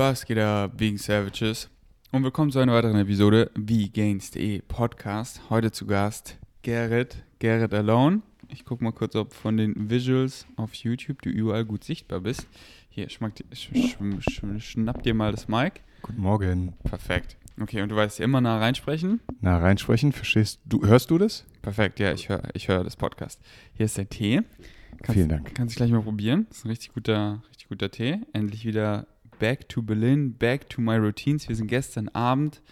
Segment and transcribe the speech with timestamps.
[0.00, 1.68] Was geht ab, Vegan Savages?
[2.10, 5.42] Und willkommen zu einer weiteren Episode Vegains.de Podcast.
[5.50, 8.22] Heute zu Gast Gerrit, Gerrit Alone.
[8.48, 12.46] Ich gucke mal kurz, ob von den Visuals auf YouTube du überall gut sichtbar bist.
[12.88, 15.82] Hier, schmack, sch, sch, sch, schnapp dir mal das Mic.
[16.00, 16.72] Guten Morgen.
[16.82, 17.36] Perfekt.
[17.60, 19.20] Okay, und du weißt immer nah reinsprechen?
[19.42, 21.44] Na, reinsprechen, verstehst du, hörst du das?
[21.60, 23.38] Perfekt, ja, ich höre ich hör das Podcast.
[23.74, 24.40] Hier ist der Tee.
[25.02, 25.54] Kannst, Vielen Dank.
[25.54, 26.46] Kannst du gleich mal probieren.
[26.48, 28.20] Das ist ein richtig guter, richtig guter Tee.
[28.32, 29.06] Endlich wieder
[29.40, 31.48] back to Berlin, back to my routines.
[31.48, 32.62] Wir sind gestern Abend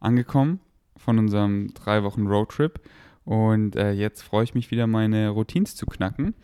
[0.00, 0.60] angekommen
[0.96, 2.80] von unserem drei Wochen Roadtrip
[3.24, 6.34] und äh, jetzt freue ich mich wieder, meine Routines zu knacken.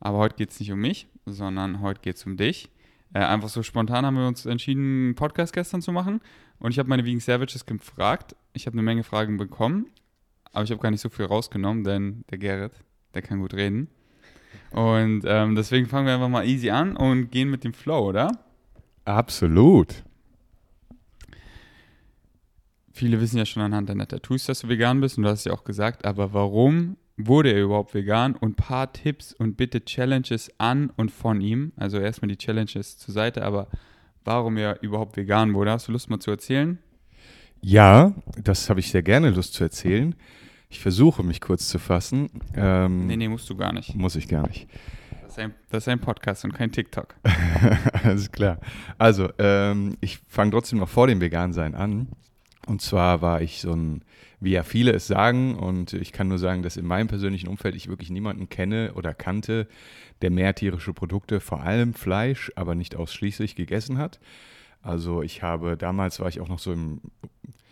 [0.00, 2.70] Aber heute geht es nicht um mich, sondern heute geht es um dich.
[3.14, 6.20] Äh, einfach so spontan haben wir uns entschieden, einen Podcast gestern zu machen.
[6.58, 8.34] Und ich habe meine Vegan Savages gefragt.
[8.52, 9.86] Ich habe eine Menge Fragen bekommen,
[10.52, 12.72] aber ich habe gar nicht so viel rausgenommen, denn der Gerrit,
[13.14, 13.88] der kann gut reden.
[14.72, 18.49] Und ähm, deswegen fangen wir einfach mal easy an und gehen mit dem Flow, oder?
[19.10, 20.04] Absolut.
[22.92, 25.44] Viele wissen ja schon anhand deiner Tattoos, dass du vegan bist und du hast es
[25.46, 28.34] ja auch gesagt, aber warum wurde er überhaupt vegan?
[28.34, 31.72] Und ein paar Tipps und bitte Challenges an und von ihm.
[31.76, 33.68] Also erstmal die Challenges zur Seite, aber
[34.24, 35.72] warum er überhaupt vegan wurde.
[35.72, 36.78] Hast du Lust mal zu erzählen?
[37.62, 40.14] Ja, das habe ich sehr gerne Lust zu erzählen.
[40.68, 42.30] Ich versuche mich kurz zu fassen.
[42.54, 43.94] Ähm, Nee, nee, musst du gar nicht.
[43.96, 44.68] Muss ich gar nicht.
[45.30, 47.14] Das ist ein, das ist ein Podcast und kein TikTok.
[48.02, 48.58] Alles klar.
[48.98, 52.08] Also, ähm, ich fange trotzdem noch vor dem Vegansein an.
[52.66, 54.02] Und zwar war ich so ein,
[54.40, 57.76] wie ja viele es sagen, und ich kann nur sagen, dass in meinem persönlichen Umfeld
[57.76, 59.68] ich wirklich niemanden kenne oder kannte,
[60.20, 64.18] der mehr tierische Produkte, vor allem Fleisch, aber nicht ausschließlich gegessen hat.
[64.82, 67.02] Also ich habe, damals war ich auch noch so im,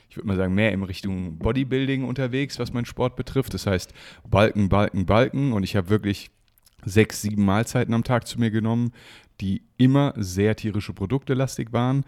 [0.08, 3.52] ich würde mal sagen, mehr in Richtung Bodybuilding unterwegs, was meinen Sport betrifft.
[3.52, 3.92] Das heißt
[4.30, 5.52] Balken, Balken, Balken.
[5.52, 6.30] Und ich habe wirklich
[6.84, 8.92] sechs, sieben Mahlzeiten am Tag zu mir genommen,
[9.40, 12.04] die immer sehr tierische Produkte lastig waren.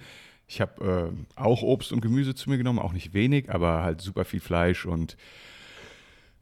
[0.46, 4.00] Ich habe äh, auch Obst und Gemüse zu mir genommen, auch nicht wenig, aber halt
[4.00, 5.16] super viel Fleisch und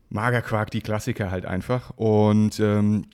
[0.09, 1.91] Magerquark, die Klassiker halt einfach.
[1.97, 3.07] Und ähm,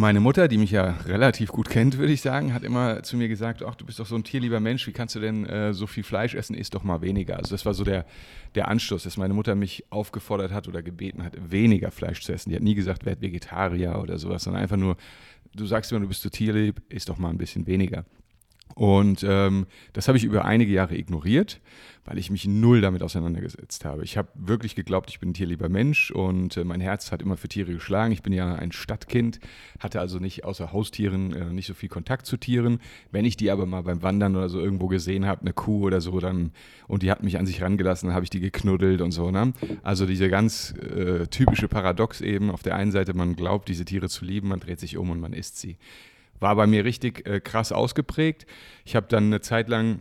[0.00, 3.28] meine Mutter, die mich ja relativ gut kennt, würde ich sagen, hat immer zu mir
[3.28, 5.86] gesagt, ach, du bist doch so ein tierlieber Mensch, wie kannst du denn äh, so
[5.86, 7.36] viel Fleisch essen, isst doch mal weniger.
[7.36, 8.06] Also das war so der,
[8.54, 12.50] der Anstoß, dass meine Mutter mich aufgefordert hat oder gebeten hat, weniger Fleisch zu essen.
[12.50, 14.96] Die hat nie gesagt, werd Vegetarier oder sowas, sondern einfach nur,
[15.54, 18.04] du sagst immer, du bist so tierlieb, isst doch mal ein bisschen weniger.
[18.74, 21.60] Und ähm, das habe ich über einige Jahre ignoriert,
[22.04, 24.04] weil ich mich null damit auseinandergesetzt habe.
[24.04, 27.36] Ich habe wirklich geglaubt, ich bin ein tierlieber Mensch und äh, mein Herz hat immer
[27.36, 28.12] für Tiere geschlagen.
[28.12, 29.40] Ich bin ja ein Stadtkind,
[29.78, 32.78] hatte also nicht außer Haustieren äh, nicht so viel Kontakt zu Tieren.
[33.10, 36.00] Wenn ich die aber mal beim Wandern oder so irgendwo gesehen habe, eine Kuh oder
[36.00, 36.52] so, dann
[36.86, 39.30] und die hat mich an sich rangelassen, dann habe ich die geknuddelt und so.
[39.30, 39.52] Ne?
[39.82, 42.50] Also diese ganz äh, typische Paradox eben.
[42.50, 45.20] Auf der einen Seite, man glaubt, diese Tiere zu lieben, man dreht sich um und
[45.20, 45.76] man isst sie
[46.40, 48.46] war bei mir richtig äh, krass ausgeprägt.
[48.84, 50.00] Ich habe dann eine Zeit lang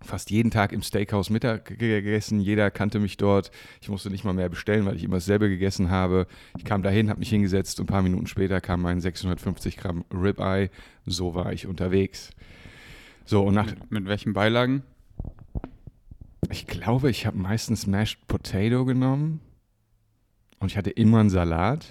[0.00, 2.40] fast jeden Tag im Steakhouse Mittag gegessen.
[2.40, 3.50] Jeder kannte mich dort.
[3.80, 6.26] Ich musste nicht mal mehr bestellen, weil ich immer dasselbe gegessen habe.
[6.56, 10.04] Ich kam dahin, habe mich hingesetzt und ein paar Minuten später kam mein 650 Gramm
[10.12, 10.70] Ribeye.
[11.04, 12.30] So war ich unterwegs.
[13.24, 13.66] So, und nach.
[13.66, 14.82] Mit, mit welchen Beilagen?
[16.50, 19.40] Ich glaube, ich habe meistens Mashed Potato genommen.
[20.60, 21.86] Und ich hatte immer einen Salat.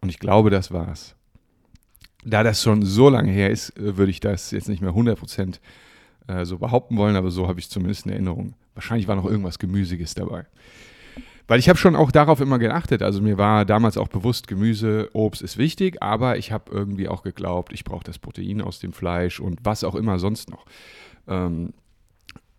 [0.00, 1.17] Und ich glaube, das war's
[2.24, 5.58] da das schon so lange her ist, äh, würde ich das jetzt nicht mehr 100%
[6.28, 8.54] äh, so behaupten wollen, aber so habe ich zumindest eine Erinnerung.
[8.74, 10.46] Wahrscheinlich war noch irgendwas Gemüsiges dabei.
[11.48, 13.02] Weil ich habe schon auch darauf immer geachtet.
[13.02, 17.22] Also mir war damals auch bewusst, Gemüse, Obst ist wichtig, aber ich habe irgendwie auch
[17.22, 20.66] geglaubt, ich brauche das Protein aus dem Fleisch und was auch immer sonst noch.
[21.26, 21.72] Ähm,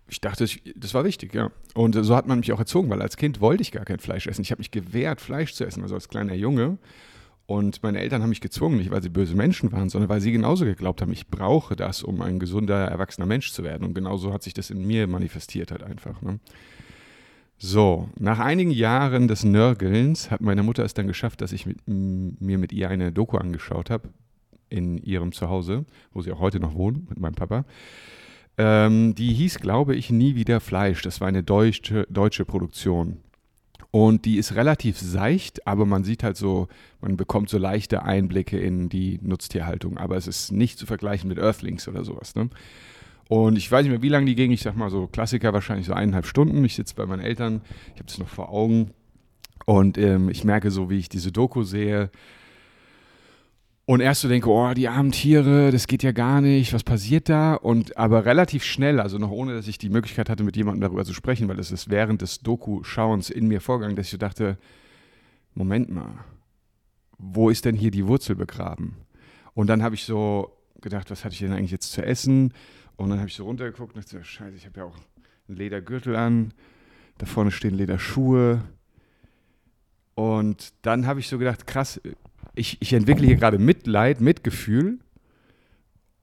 [0.08, 1.52] ich dachte, das war wichtig, ja.
[1.76, 4.26] Und so hat man mich auch erzogen, weil als Kind wollte ich gar kein Fleisch
[4.26, 4.41] essen.
[4.41, 6.80] Ich habe mich gewehrt, Fleisch zu essen, also als kleiner Junge.
[7.50, 10.32] Und meine Eltern haben mich gezwungen, nicht weil sie böse Menschen waren, sondern weil sie
[10.32, 13.88] genauso geglaubt haben, ich brauche das, um ein gesunder, erwachsener Mensch zu werden.
[13.88, 16.22] Und genauso hat sich das in mir manifestiert halt einfach.
[16.22, 16.40] Ne?
[17.58, 21.80] So, nach einigen Jahren des Nörgelns hat meine Mutter es dann geschafft, dass ich mit,
[21.88, 24.09] mir mit ihr eine Doku angeschaut habe
[24.70, 27.66] in ihrem Zuhause, wo sie auch heute noch wohnt, mit meinem Papa.
[28.59, 31.02] Ähm, die hieß, glaube ich, Nie wieder Fleisch.
[31.02, 33.18] Das war eine deutsche, deutsche Produktion.
[33.91, 36.68] Und die ist relativ seicht, aber man sieht halt so,
[37.02, 39.97] man bekommt so leichte Einblicke in die Nutztierhaltung.
[39.97, 42.36] Aber es ist nicht zu vergleichen mit Earthlings oder sowas.
[42.36, 42.50] Ne?
[43.30, 44.52] Und ich weiß nicht mehr, wie lange die ging.
[44.52, 46.64] Ich sag mal so Klassiker wahrscheinlich so eineinhalb Stunden.
[46.66, 47.62] Ich sitze bei meinen Eltern,
[47.94, 48.91] ich habe es noch vor Augen.
[49.66, 52.12] Und ähm, ich merke so, wie ich diese Doku sehe,
[53.90, 57.28] und erst so denke, oh, die armen Tiere, das geht ja gar nicht, was passiert
[57.28, 57.56] da?
[57.56, 61.03] Und aber relativ schnell, also noch ohne, dass ich die Möglichkeit hatte, mit jemandem darüber
[61.06, 64.59] zu sprechen, weil das ist während des Doku-Schauens in mir vorgegangen, dass ich so dachte,
[65.56, 66.24] Moment mal,
[67.18, 68.96] wo ist denn hier die Wurzel begraben?
[69.56, 72.53] Und dann habe ich so gedacht, was hatte ich denn eigentlich jetzt zu essen?
[72.96, 74.97] Und dann habe ich so runtergeguckt und dachte, so, scheiße, ich habe ja auch
[75.47, 76.53] einen Ledergürtel an,
[77.18, 78.62] da vorne stehen Lederschuhe.
[80.14, 82.00] Und dann habe ich so gedacht, krass,
[82.55, 84.99] ich, ich entwickle hier gerade Mitleid, Mitgefühl,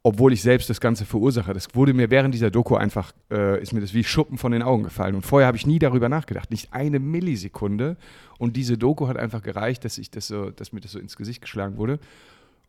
[0.03, 1.53] obwohl ich selbst das Ganze verursache.
[1.53, 4.63] Das wurde mir während dieser Doku einfach, äh, ist mir das wie Schuppen von den
[4.63, 5.17] Augen gefallen.
[5.17, 7.97] Und vorher habe ich nie darüber nachgedacht, nicht eine Millisekunde.
[8.39, 11.17] Und diese Doku hat einfach gereicht, dass, ich das so, dass mir das so ins
[11.17, 11.99] Gesicht geschlagen wurde.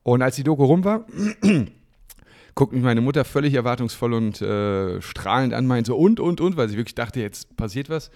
[0.01, 1.05] Und als die Doku rum war,
[2.55, 6.57] guckt mich meine Mutter völlig erwartungsvoll und äh, strahlend an, meint so und, und, und,
[6.57, 8.09] weil sie wirklich dachte, jetzt passiert was.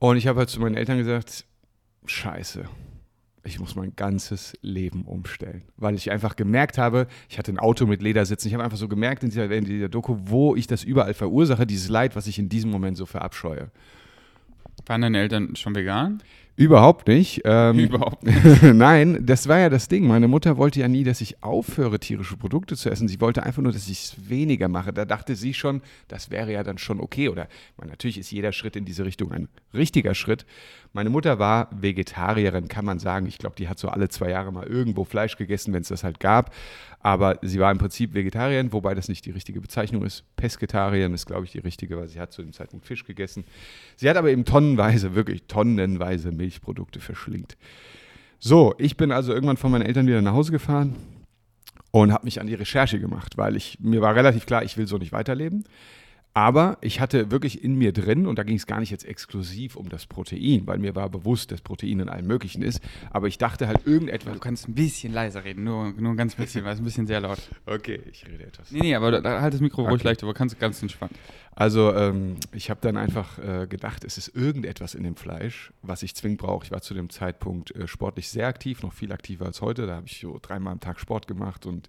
[0.00, 1.44] Und ich habe halt zu meinen Eltern gesagt,
[2.06, 2.64] scheiße,
[3.44, 7.86] ich muss mein ganzes Leben umstellen, weil ich einfach gemerkt habe, ich hatte ein Auto
[7.86, 10.84] mit Ledersitzen, ich habe einfach so gemerkt in dieser, in dieser Doku, wo ich das
[10.84, 13.70] überall verursache, dieses Leid, was ich in diesem Moment so verabscheue.
[14.86, 16.22] Waren deine Eltern schon vegan?
[16.56, 17.42] Überhaupt nicht.
[17.44, 18.62] Ähm, Überhaupt nicht.
[18.62, 20.06] Nein, das war ja das Ding.
[20.06, 23.08] Meine Mutter wollte ja nie, dass ich aufhöre, tierische Produkte zu essen.
[23.08, 24.92] Sie wollte einfach nur, dass ich es weniger mache.
[24.92, 27.28] Da dachte sie schon, das wäre ja dann schon okay.
[27.28, 30.46] Oder meine, natürlich ist jeder Schritt in diese Richtung ein richtiger Schritt.
[30.94, 33.26] Meine Mutter war Vegetarierin, kann man sagen.
[33.26, 36.04] Ich glaube, die hat so alle zwei Jahre mal irgendwo Fleisch gegessen, wenn es das
[36.04, 36.54] halt gab.
[37.00, 40.22] Aber sie war im Prinzip Vegetarierin, wobei das nicht die richtige Bezeichnung ist.
[40.36, 43.44] Pesketarierin ist, glaube ich, die richtige, weil sie hat zu dem Zeitpunkt Fisch gegessen.
[43.96, 47.56] Sie hat aber eben tonnenweise, wirklich tonnenweise Milchprodukte verschlingt.
[48.38, 50.94] So, ich bin also irgendwann von meinen Eltern wieder nach Hause gefahren
[51.90, 54.86] und habe mich an die Recherche gemacht, weil ich mir war relativ klar, ich will
[54.86, 55.64] so nicht weiterleben.
[56.36, 59.76] Aber ich hatte wirklich in mir drin, und da ging es gar nicht jetzt exklusiv
[59.76, 63.38] um das Protein, weil mir war bewusst, dass Protein in allem Möglichen ist, aber ich
[63.38, 64.34] dachte halt irgendetwas.
[64.34, 67.06] Du kannst ein bisschen leiser reden, nur, nur ein ganz bisschen, weil es ein bisschen
[67.06, 67.38] sehr laut.
[67.66, 68.72] Okay, ich rede etwas.
[68.72, 69.92] Nee, nee, aber da, halt das Mikro okay.
[69.92, 71.12] ruhig leicht, aber kannst ganz entspannt.
[71.54, 76.02] Also ähm, ich habe dann einfach äh, gedacht, es ist irgendetwas in dem Fleisch, was
[76.02, 76.64] ich zwingend brauche.
[76.64, 79.86] Ich war zu dem Zeitpunkt äh, sportlich sehr aktiv, noch viel aktiver als heute.
[79.86, 81.88] Da habe ich so dreimal am Tag Sport gemacht und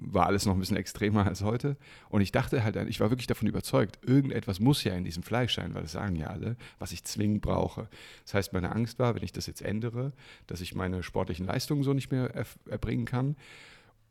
[0.00, 1.76] war alles noch ein bisschen extremer als heute.
[2.08, 5.54] Und ich dachte halt, ich war wirklich davon überzeugt, irgendetwas muss ja in diesem Fleisch
[5.54, 7.88] sein, weil das sagen ja alle, was ich zwingend brauche.
[8.24, 10.12] Das heißt, meine Angst war, wenn ich das jetzt ändere,
[10.46, 12.32] dass ich meine sportlichen Leistungen so nicht mehr
[12.68, 13.36] erbringen kann.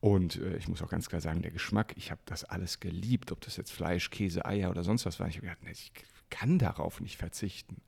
[0.02, 3.32] Und äh, ich muss auch ganz klar sagen, der Geschmack, ich habe das alles geliebt,
[3.32, 5.28] ob das jetzt Fleisch, Käse, Eier oder sonst was war.
[5.28, 5.92] Ich habe gedacht, ich
[6.30, 7.82] kann darauf nicht verzichten.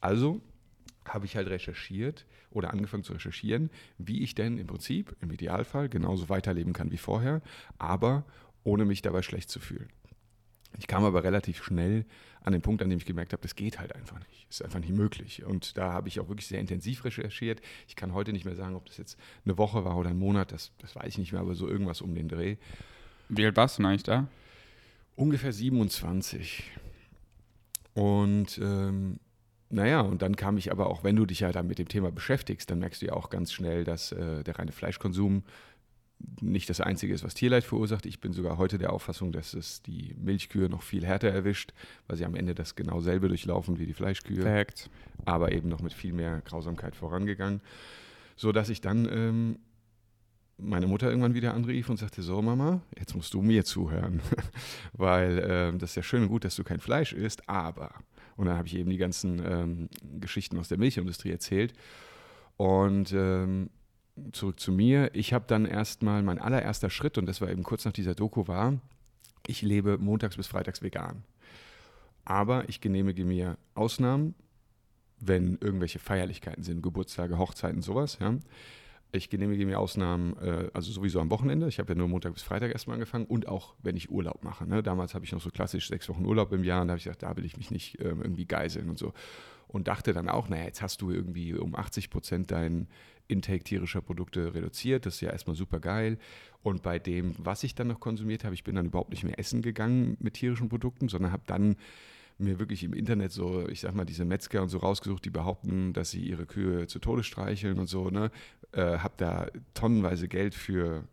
[0.00, 0.40] Also
[1.04, 5.88] habe ich halt recherchiert oder angefangen zu recherchieren, wie ich denn im Prinzip, im Idealfall,
[5.88, 7.42] genauso weiterleben kann wie vorher,
[7.78, 8.24] aber
[8.64, 9.88] ohne mich dabei schlecht zu fühlen.
[10.78, 12.04] Ich kam aber relativ schnell
[12.42, 14.46] an den Punkt, an dem ich gemerkt habe, das geht halt einfach nicht.
[14.48, 15.44] Ist einfach nicht möglich.
[15.44, 17.60] Und da habe ich auch wirklich sehr intensiv recherchiert.
[17.86, 20.52] Ich kann heute nicht mehr sagen, ob das jetzt eine Woche war oder ein Monat,
[20.52, 22.56] das, das weiß ich nicht mehr, aber so irgendwas um den Dreh.
[23.28, 24.28] Wie alt warst du denn eigentlich da?
[25.16, 26.64] Ungefähr 27.
[27.94, 29.18] Und ähm,
[29.70, 32.10] naja, und dann kam ich aber auch, wenn du dich ja dann mit dem Thema
[32.10, 35.44] beschäftigst, dann merkst du ja auch ganz schnell, dass äh, der reine Fleischkonsum
[36.40, 38.04] nicht das Einzige ist, was Tierleid verursacht.
[38.04, 41.72] Ich bin sogar heute der Auffassung, dass es die Milchkühe noch viel härter erwischt,
[42.08, 44.42] weil sie am Ende das genau selbe durchlaufen wie die Fleischkühe.
[44.42, 44.90] Fact.
[45.24, 47.62] Aber eben noch mit viel mehr Grausamkeit vorangegangen.
[48.36, 49.58] So dass ich dann ähm,
[50.58, 54.20] meine Mutter irgendwann wieder anrief und sagte: So, Mama, jetzt musst du mir zuhören.
[54.92, 57.94] weil äh, das ist ja schön und gut, dass du kein Fleisch isst, aber
[58.40, 59.88] und dann habe ich eben die ganzen ähm,
[60.18, 61.74] Geschichten aus der Milchindustrie erzählt.
[62.56, 63.68] Und ähm,
[64.32, 65.10] zurück zu mir.
[65.14, 68.48] Ich habe dann erstmal, mein allererster Schritt, und das war eben kurz nach dieser Doku,
[68.48, 68.80] war,
[69.46, 71.22] ich lebe montags bis freitags vegan.
[72.24, 74.34] Aber ich genehmige mir Ausnahmen,
[75.18, 78.16] wenn irgendwelche Feierlichkeiten sind, Geburtstage, Hochzeiten, sowas.
[78.22, 78.36] Ja.
[79.12, 81.66] Ich genehmige mir Ausnahmen, äh, also sowieso am Wochenende.
[81.68, 84.66] Ich habe ja nur Montag bis Freitag erstmal angefangen und auch, wenn ich Urlaub mache.
[84.66, 84.82] Ne?
[84.82, 87.04] Damals habe ich noch so klassisch sechs Wochen Urlaub im Jahr und da habe ich
[87.04, 89.12] gesagt, da will ich mich nicht äh, irgendwie geiseln und so.
[89.66, 92.88] Und dachte dann auch, naja, jetzt hast du irgendwie um 80 Prozent deinen
[93.28, 95.06] Intake tierischer Produkte reduziert.
[95.06, 96.18] Das ist ja erstmal super geil.
[96.62, 99.38] Und bei dem, was ich dann noch konsumiert habe, ich bin dann überhaupt nicht mehr
[99.38, 101.76] essen gegangen mit tierischen Produkten, sondern habe dann
[102.40, 105.92] mir wirklich im Internet so, ich sag mal, diese Metzger und so rausgesucht, die behaupten,
[105.92, 108.30] dass sie ihre Kühe zu Tode streicheln und so, ne?
[108.72, 111.04] Äh, hab da tonnenweise Geld für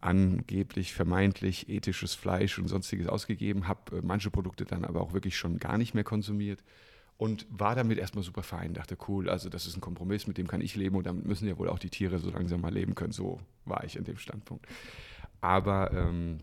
[0.00, 5.36] angeblich, vermeintlich ethisches Fleisch und sonstiges ausgegeben, habe äh, manche Produkte dann aber auch wirklich
[5.36, 6.62] schon gar nicht mehr konsumiert
[7.18, 8.74] und war damit erstmal super fein.
[8.74, 11.48] Dachte, cool, also das ist ein Kompromiss, mit dem kann ich leben und damit müssen
[11.48, 13.12] ja wohl auch die Tiere so langsam mal leben können.
[13.12, 14.66] So war ich an dem Standpunkt.
[15.40, 16.38] Aber ähm,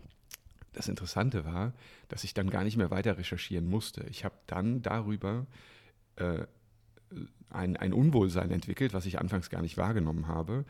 [0.74, 1.74] das Interessante war,
[2.08, 4.06] dass ich dann gar nicht mehr weiter recherchieren musste.
[4.10, 5.46] Ich habe dann darüber
[6.16, 6.46] äh,
[7.50, 10.66] ein, ein Unwohlsein entwickelt, was ich anfangs gar nicht wahrgenommen habe.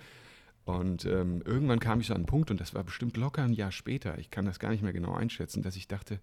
[0.65, 3.53] Und ähm, irgendwann kam ich so an einen Punkt, und das war bestimmt locker ein
[3.53, 6.19] Jahr später, ich kann das gar nicht mehr genau einschätzen, dass ich dachte,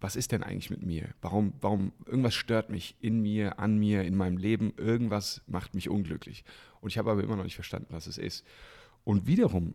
[0.00, 1.08] was ist denn eigentlich mit mir?
[1.20, 5.90] Warum, warum, irgendwas stört mich in mir, an mir, in meinem Leben, irgendwas macht mich
[5.90, 6.44] unglücklich.
[6.80, 8.46] Und ich habe aber immer noch nicht verstanden, was es ist.
[9.08, 9.74] Und wiederum,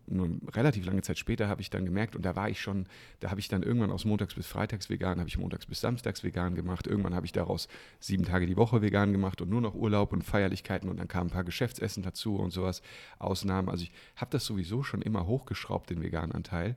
[0.52, 2.86] relativ lange Zeit später, habe ich dann gemerkt, und da war ich schon,
[3.18, 6.22] da habe ich dann irgendwann aus montags bis freitags vegan, habe ich montags bis samstags
[6.22, 6.86] vegan gemacht.
[6.86, 7.66] Irgendwann habe ich daraus
[7.98, 11.30] sieben Tage die Woche vegan gemacht und nur noch Urlaub und Feierlichkeiten und dann kamen
[11.30, 12.80] ein paar Geschäftsessen dazu und sowas,
[13.18, 13.70] Ausnahmen.
[13.70, 16.76] Also ich habe das sowieso schon immer hochgeschraubt, den veganen Anteil.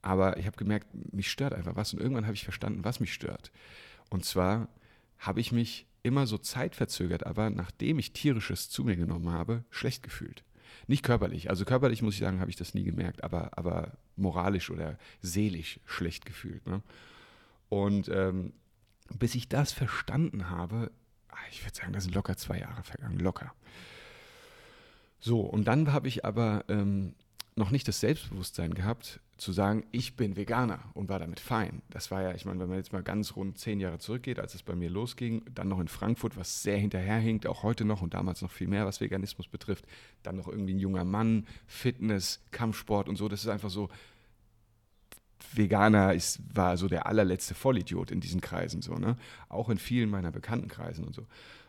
[0.00, 3.12] Aber ich habe gemerkt, mich stört einfach was und irgendwann habe ich verstanden, was mich
[3.12, 3.52] stört.
[4.08, 4.70] Und zwar
[5.18, 10.02] habe ich mich immer so zeitverzögert, aber nachdem ich tierisches zu mir genommen habe, schlecht
[10.02, 10.45] gefühlt.
[10.86, 11.50] Nicht körperlich.
[11.50, 15.80] Also körperlich muss ich sagen, habe ich das nie gemerkt, aber, aber moralisch oder seelisch
[15.84, 16.66] schlecht gefühlt.
[16.66, 16.82] Ne?
[17.68, 18.52] Und ähm,
[19.14, 20.90] bis ich das verstanden habe,
[21.28, 23.52] ah, ich würde sagen, das sind locker zwei Jahre vergangen, locker.
[25.18, 27.14] So, und dann habe ich aber ähm,
[27.56, 31.82] noch nicht das Selbstbewusstsein gehabt, zu sagen, ich bin Veganer und war damit fein.
[31.90, 34.54] Das war ja, ich meine, wenn man jetzt mal ganz rund zehn Jahre zurückgeht, als
[34.54, 38.14] es bei mir losging, dann noch in Frankfurt, was sehr hinterherhinkt, auch heute noch und
[38.14, 39.86] damals noch viel mehr, was Veganismus betrifft,
[40.22, 43.88] dann noch irgendwie ein junger Mann, Fitness, Kampfsport und so, das ist einfach so,
[45.52, 49.16] Veganer ist, war so der allerletzte Vollidiot in diesen Kreisen, so, ne?
[49.48, 51.26] Auch in vielen meiner Bekanntenkreisen und so.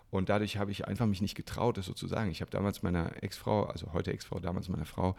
[0.10, 2.32] Und dadurch habe ich einfach mich nicht getraut, das sozusagen.
[2.32, 5.16] Ich habe damals meiner Ex-Frau, also heute Ex-Frau, damals meiner Frau,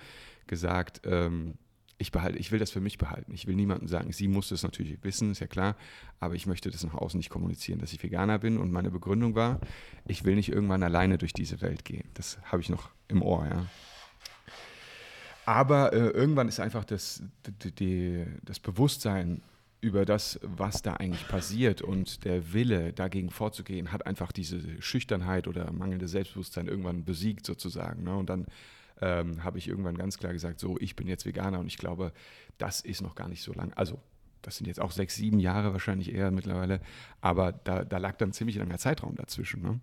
[0.46, 1.54] gesagt, ähm,
[1.98, 3.34] ich behalte, ich will das für mich behalten.
[3.34, 5.76] Ich will niemandem sagen, sie muss das natürlich wissen, ist ja klar,
[6.20, 8.56] aber ich möchte das nach außen nicht kommunizieren, dass ich Veganer bin.
[8.56, 9.60] Und meine Begründung war,
[10.06, 12.08] ich will nicht irgendwann alleine durch diese Welt gehen.
[12.14, 13.66] Das habe ich noch im Ohr, ja.
[15.44, 19.42] Aber äh, irgendwann ist einfach das, die, die, das Bewusstsein
[19.80, 25.46] über das, was da eigentlich passiert und der Wille, dagegen vorzugehen, hat einfach diese Schüchternheit
[25.46, 28.02] oder mangelnde Selbstbewusstsein irgendwann besiegt sozusagen.
[28.02, 28.16] Ne?
[28.16, 28.46] Und dann
[29.00, 32.12] ähm, habe ich irgendwann ganz klar gesagt, so, ich bin jetzt Veganer und ich glaube,
[32.58, 33.72] das ist noch gar nicht so lang.
[33.74, 34.00] Also,
[34.42, 36.80] das sind jetzt auch sechs, sieben Jahre wahrscheinlich eher mittlerweile,
[37.20, 39.62] aber da, da lag dann ziemlich langer Zeitraum dazwischen.
[39.62, 39.80] Ne?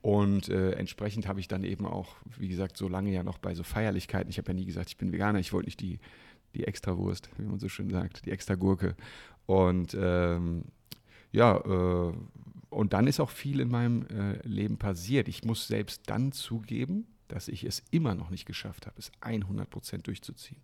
[0.00, 3.54] Und äh, entsprechend habe ich dann eben auch, wie gesagt, so lange ja noch bei
[3.54, 5.98] so Feierlichkeiten, ich habe ja nie gesagt, ich bin Veganer, ich wollte nicht die,
[6.58, 8.96] die Extrawurst, wie man so schön sagt, die extra Gurke.
[9.46, 10.64] Und ähm,
[11.32, 12.12] ja, äh,
[12.70, 15.28] und dann ist auch viel in meinem äh, Leben passiert.
[15.28, 19.68] Ich muss selbst dann zugeben, dass ich es immer noch nicht geschafft habe, es 100
[19.70, 20.60] Prozent durchzuziehen.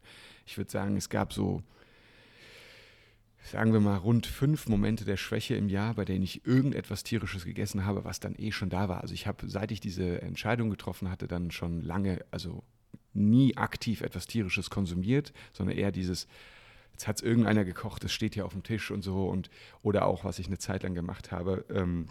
[0.46, 1.62] Ich würde sagen, es gab so,
[3.42, 7.44] sagen wir mal, rund fünf Momente der Schwäche im Jahr, bei denen ich irgendetwas Tierisches
[7.44, 9.00] gegessen habe, was dann eh schon da war.
[9.00, 12.64] Also ich habe, seit ich diese Entscheidung getroffen hatte, dann schon lange, also
[13.14, 16.26] nie aktiv etwas Tierisches konsumiert, sondern eher dieses,
[16.92, 19.50] jetzt hat es irgendeiner gekocht, es steht hier auf dem Tisch und so und
[19.82, 22.08] oder auch, was ich eine Zeit lang gemacht habe, ähm,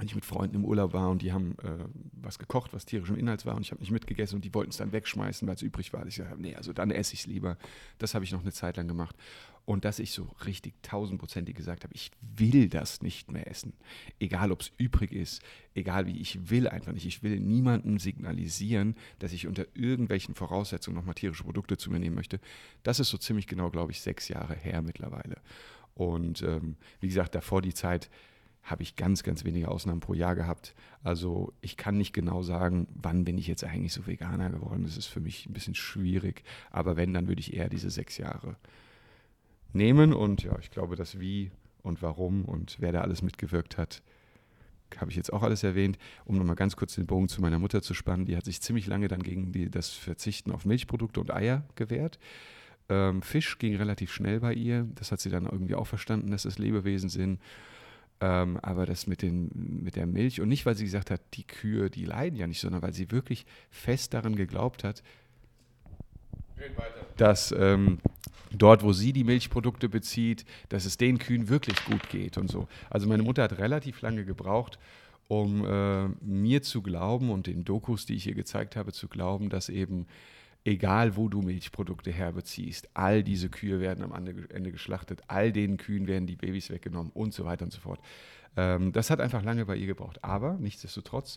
[0.00, 3.16] wenn ich mit Freunden im Urlaub war und die haben äh, was gekocht, was tierischen
[3.16, 5.62] Inhalts war und ich habe nicht mitgegessen und die wollten es dann wegschmeißen, weil es
[5.62, 6.06] übrig war.
[6.06, 7.58] Ich gesagt, nee, also dann esse ich es lieber.
[7.98, 9.14] Das habe ich noch eine Zeit lang gemacht.
[9.66, 13.74] Und dass ich so richtig tausendprozentig gesagt habe, ich will das nicht mehr essen.
[14.18, 15.42] Egal, ob es übrig ist,
[15.74, 17.06] egal wie, ich will einfach nicht.
[17.06, 22.16] Ich will niemandem signalisieren, dass ich unter irgendwelchen Voraussetzungen nochmal tierische Produkte zu mir nehmen
[22.16, 22.40] möchte.
[22.82, 25.36] Das ist so ziemlich genau, glaube ich, sechs Jahre her mittlerweile.
[25.94, 28.10] Und ähm, wie gesagt, davor die Zeit,
[28.62, 30.74] habe ich ganz, ganz wenige Ausnahmen pro Jahr gehabt.
[31.02, 34.84] Also ich kann nicht genau sagen, wann bin ich jetzt eigentlich so Veganer geworden.
[34.84, 36.44] Das ist für mich ein bisschen schwierig.
[36.70, 38.56] Aber wenn, dann würde ich eher diese sechs Jahre
[39.72, 40.12] nehmen.
[40.12, 41.50] Und ja, ich glaube, das Wie
[41.82, 44.02] und Warum und wer da alles mitgewirkt hat,
[44.98, 45.98] habe ich jetzt auch alles erwähnt.
[46.24, 48.86] Um nochmal ganz kurz den Bogen zu meiner Mutter zu spannen, die hat sich ziemlich
[48.86, 52.18] lange dann gegen die, das Verzichten auf Milchprodukte und Eier gewehrt.
[52.88, 54.88] Ähm, Fisch ging relativ schnell bei ihr.
[54.96, 57.40] Das hat sie dann irgendwie auch verstanden, dass es Lebewesen sind.
[58.22, 59.50] Ähm, aber das mit, den,
[59.82, 62.60] mit der Milch und nicht, weil sie gesagt hat, die Kühe, die leiden ja nicht,
[62.60, 65.02] sondern weil sie wirklich fest daran geglaubt hat,
[67.16, 67.98] dass ähm,
[68.52, 72.68] dort, wo sie die Milchprodukte bezieht, dass es den Kühen wirklich gut geht und so.
[72.90, 74.78] Also meine Mutter hat relativ lange gebraucht,
[75.28, 79.48] um äh, mir zu glauben und den Dokus, die ich ihr gezeigt habe, zu glauben,
[79.48, 80.06] dass eben
[80.64, 86.06] egal wo du Milchprodukte herbeziehst, all diese Kühe werden am Ende geschlachtet, all den Kühen
[86.06, 88.00] werden die Babys weggenommen und so weiter und so fort.
[88.56, 90.22] Ähm, das hat einfach lange bei ihr gebraucht.
[90.22, 91.36] Aber nichtsdestotrotz,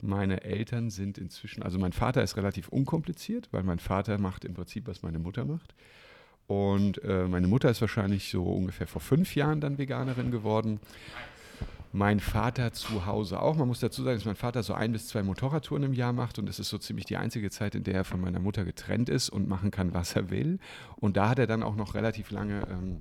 [0.00, 4.54] meine Eltern sind inzwischen, also mein Vater ist relativ unkompliziert, weil mein Vater macht im
[4.54, 5.74] Prinzip, was meine Mutter macht.
[6.46, 10.80] Und äh, meine Mutter ist wahrscheinlich so ungefähr vor fünf Jahren dann Veganerin geworden
[11.92, 13.56] mein Vater zu Hause auch.
[13.56, 16.38] Man muss dazu sagen, dass mein Vater so ein bis zwei Motorradtouren im Jahr macht
[16.38, 19.08] und es ist so ziemlich die einzige Zeit, in der er von meiner Mutter getrennt
[19.08, 20.58] ist und machen kann, was er will.
[20.96, 23.00] Und da hat er dann auch noch relativ lange ähm,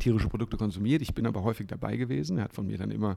[0.00, 1.02] tierische Produkte konsumiert.
[1.02, 2.38] Ich bin aber häufig dabei gewesen.
[2.38, 3.16] Er hat von mir dann immer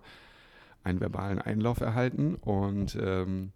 [0.83, 3.51] einen verbalen Einlauf erhalten und ähm,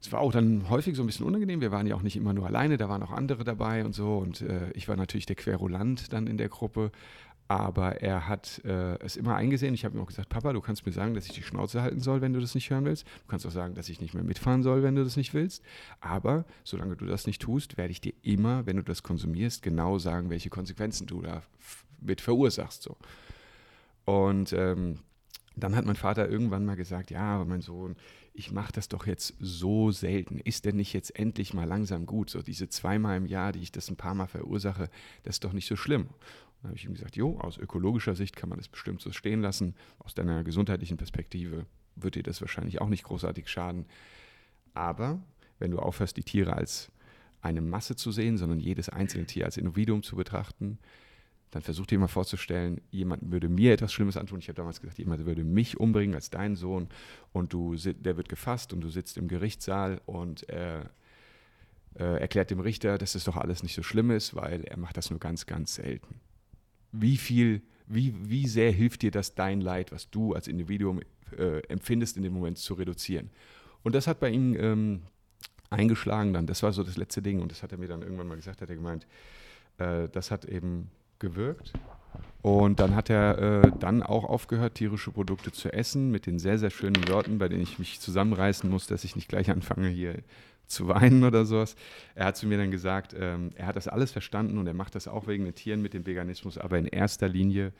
[0.00, 1.60] es war auch dann häufig so ein bisschen unangenehm.
[1.60, 4.18] Wir waren ja auch nicht immer nur alleine, da waren auch andere dabei und so.
[4.18, 6.92] Und äh, ich war natürlich der Querulant dann in der Gruppe.
[7.48, 9.72] Aber er hat äh, es immer eingesehen.
[9.74, 12.00] Ich habe ihm auch gesagt, Papa, du kannst mir sagen, dass ich die Schnauze halten
[12.00, 13.06] soll, wenn du das nicht hören willst.
[13.06, 15.62] Du kannst auch sagen, dass ich nicht mehr mitfahren soll, wenn du das nicht willst.
[16.00, 19.98] Aber solange du das nicht tust, werde ich dir immer, wenn du das konsumierst, genau
[19.98, 21.42] sagen, welche Konsequenzen du da
[22.00, 22.82] mit verursachst.
[22.82, 22.96] So.
[24.04, 24.98] Und ähm,
[25.56, 27.96] dann hat mein Vater irgendwann mal gesagt, ja, aber mein Sohn,
[28.34, 30.38] ich mache das doch jetzt so selten.
[30.38, 32.28] Ist denn nicht jetzt endlich mal langsam gut?
[32.28, 34.90] So diese zweimal im Jahr, die ich das ein paar Mal verursache,
[35.22, 36.08] das ist doch nicht so schlimm.
[36.66, 39.40] Dann habe ich ihm gesagt, jo, aus ökologischer Sicht kann man das bestimmt so stehen
[39.40, 39.76] lassen.
[40.00, 43.86] Aus deiner gesundheitlichen Perspektive wird dir das wahrscheinlich auch nicht großartig schaden.
[44.74, 45.20] Aber
[45.60, 46.90] wenn du aufhörst, die Tiere als
[47.40, 50.78] eine Masse zu sehen, sondern jedes einzelne Tier als Individuum zu betrachten,
[51.52, 54.40] dann versuch dir mal vorzustellen, jemand würde mir etwas Schlimmes antun.
[54.40, 56.88] Ich habe damals gesagt, jemand würde mich umbringen als dein Sohn
[57.32, 60.90] und du, der wird gefasst und du sitzt im Gerichtssaal und er
[61.94, 64.96] äh, erklärt dem Richter, dass das doch alles nicht so schlimm ist, weil er macht
[64.96, 66.20] das nur ganz, ganz selten
[67.00, 71.00] wie viel, wie, wie sehr hilft dir das dein Leid, was du als Individuum
[71.36, 73.30] äh, empfindest, in dem Moment zu reduzieren.
[73.82, 75.02] Und das hat bei ihm ähm,
[75.70, 76.46] eingeschlagen dann.
[76.46, 77.40] Das war so das letzte Ding.
[77.40, 79.06] Und das hat er mir dann irgendwann mal gesagt, hat er gemeint,
[79.78, 81.72] äh, das hat eben gewirkt.
[82.42, 86.58] Und dann hat er äh, dann auch aufgehört, tierische Produkte zu essen, mit den sehr,
[86.58, 90.22] sehr schönen Worten, bei denen ich mich zusammenreißen muss, dass ich nicht gleich anfange, hier
[90.66, 91.76] zu weinen oder sowas.
[92.14, 94.94] Er hat zu mir dann gesagt, ähm, er hat das alles verstanden und er macht
[94.94, 97.72] das auch wegen den Tieren mit dem Veganismus, aber in erster Linie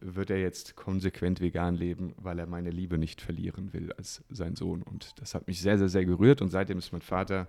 [0.00, 4.56] wird er jetzt konsequent vegan leben, weil er meine Liebe nicht verlieren will als sein
[4.56, 4.82] Sohn.
[4.82, 7.48] Und das hat mich sehr, sehr, sehr gerührt und seitdem ist mein Vater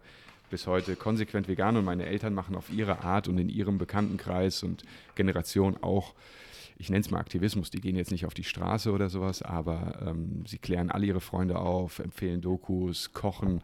[0.49, 4.63] bis heute konsequent vegan und meine Eltern machen auf ihre Art und in ihrem Bekanntenkreis
[4.63, 4.83] und
[5.15, 6.13] Generation auch
[6.81, 9.99] ich nenne es mal Aktivismus, die gehen jetzt nicht auf die Straße oder sowas, aber
[10.03, 13.61] ähm, sie klären alle ihre Freunde auf, empfehlen Dokus, kochen,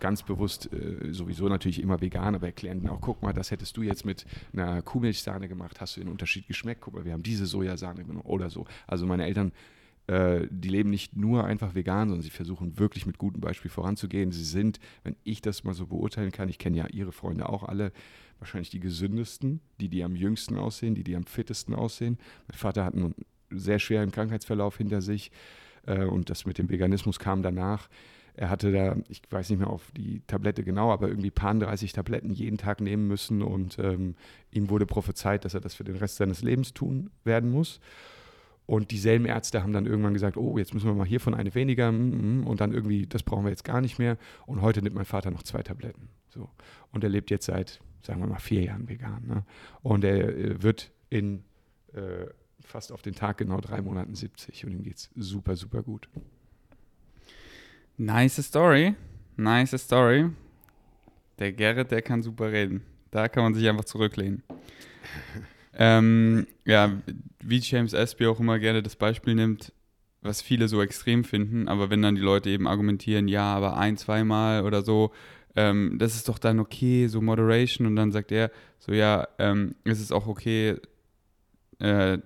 [0.00, 3.82] ganz bewusst äh, sowieso natürlich immer vegan, aber erklären auch, guck mal, das hättest du
[3.82, 7.46] jetzt mit einer Kuhmilchsahne gemacht, hast du den Unterschied geschmeckt, guck mal, wir haben diese
[7.46, 8.66] Sojasahne genommen oder so.
[8.86, 9.52] Also meine Eltern,
[10.06, 14.32] äh, die leben nicht nur einfach vegan, sondern sie versuchen wirklich mit gutem Beispiel voranzugehen.
[14.32, 17.62] Sie sind, wenn ich das mal so beurteilen kann, ich kenne ja ihre Freunde auch
[17.62, 17.92] alle,
[18.38, 22.18] wahrscheinlich die gesündesten, die, die am jüngsten aussehen, die, die am fittesten aussehen.
[22.48, 23.14] Mein Vater hat einen
[23.50, 25.30] sehr schweren Krankheitsverlauf hinter sich
[25.88, 27.88] äh, und das mit dem Veganismus kam danach.
[28.34, 31.92] Er hatte da, ich weiß nicht mehr auf die Tablette genau, aber irgendwie paar 30
[31.92, 34.14] Tabletten jeden Tag nehmen müssen und ähm,
[34.52, 37.80] ihm wurde prophezeit, dass er das für den Rest seines Lebens tun werden muss.
[38.64, 41.90] Und dieselben Ärzte haben dann irgendwann gesagt, oh, jetzt müssen wir mal hiervon eine weniger
[41.90, 44.18] mm, mm, und dann irgendwie, das brauchen wir jetzt gar nicht mehr.
[44.46, 46.10] Und heute nimmt mein Vater noch zwei Tabletten.
[46.28, 46.50] So.
[46.92, 49.26] Und er lebt jetzt seit, sagen wir mal, vier Jahren vegan.
[49.26, 49.44] Ne?
[49.82, 51.44] Und er äh, wird in
[51.94, 52.26] äh,
[52.68, 56.08] fast auf den Tag genau drei Monaten 70 und ihm geht es super, super gut.
[57.96, 58.94] Nice Story.
[59.36, 60.30] Nice Story.
[61.38, 62.82] Der Gerrit, der kann super reden.
[63.10, 64.42] Da kann man sich einfach zurücklehnen.
[65.74, 66.92] ähm, ja,
[67.40, 69.72] wie James Espy auch immer gerne das Beispiel nimmt,
[70.20, 73.96] was viele so extrem finden, aber wenn dann die Leute eben argumentieren, ja, aber ein,
[73.96, 75.12] zweimal oder so,
[75.56, 79.74] ähm, das ist doch dann okay, so Moderation und dann sagt er, so ja, ähm,
[79.84, 80.76] es ist auch okay,
[81.78, 82.18] äh,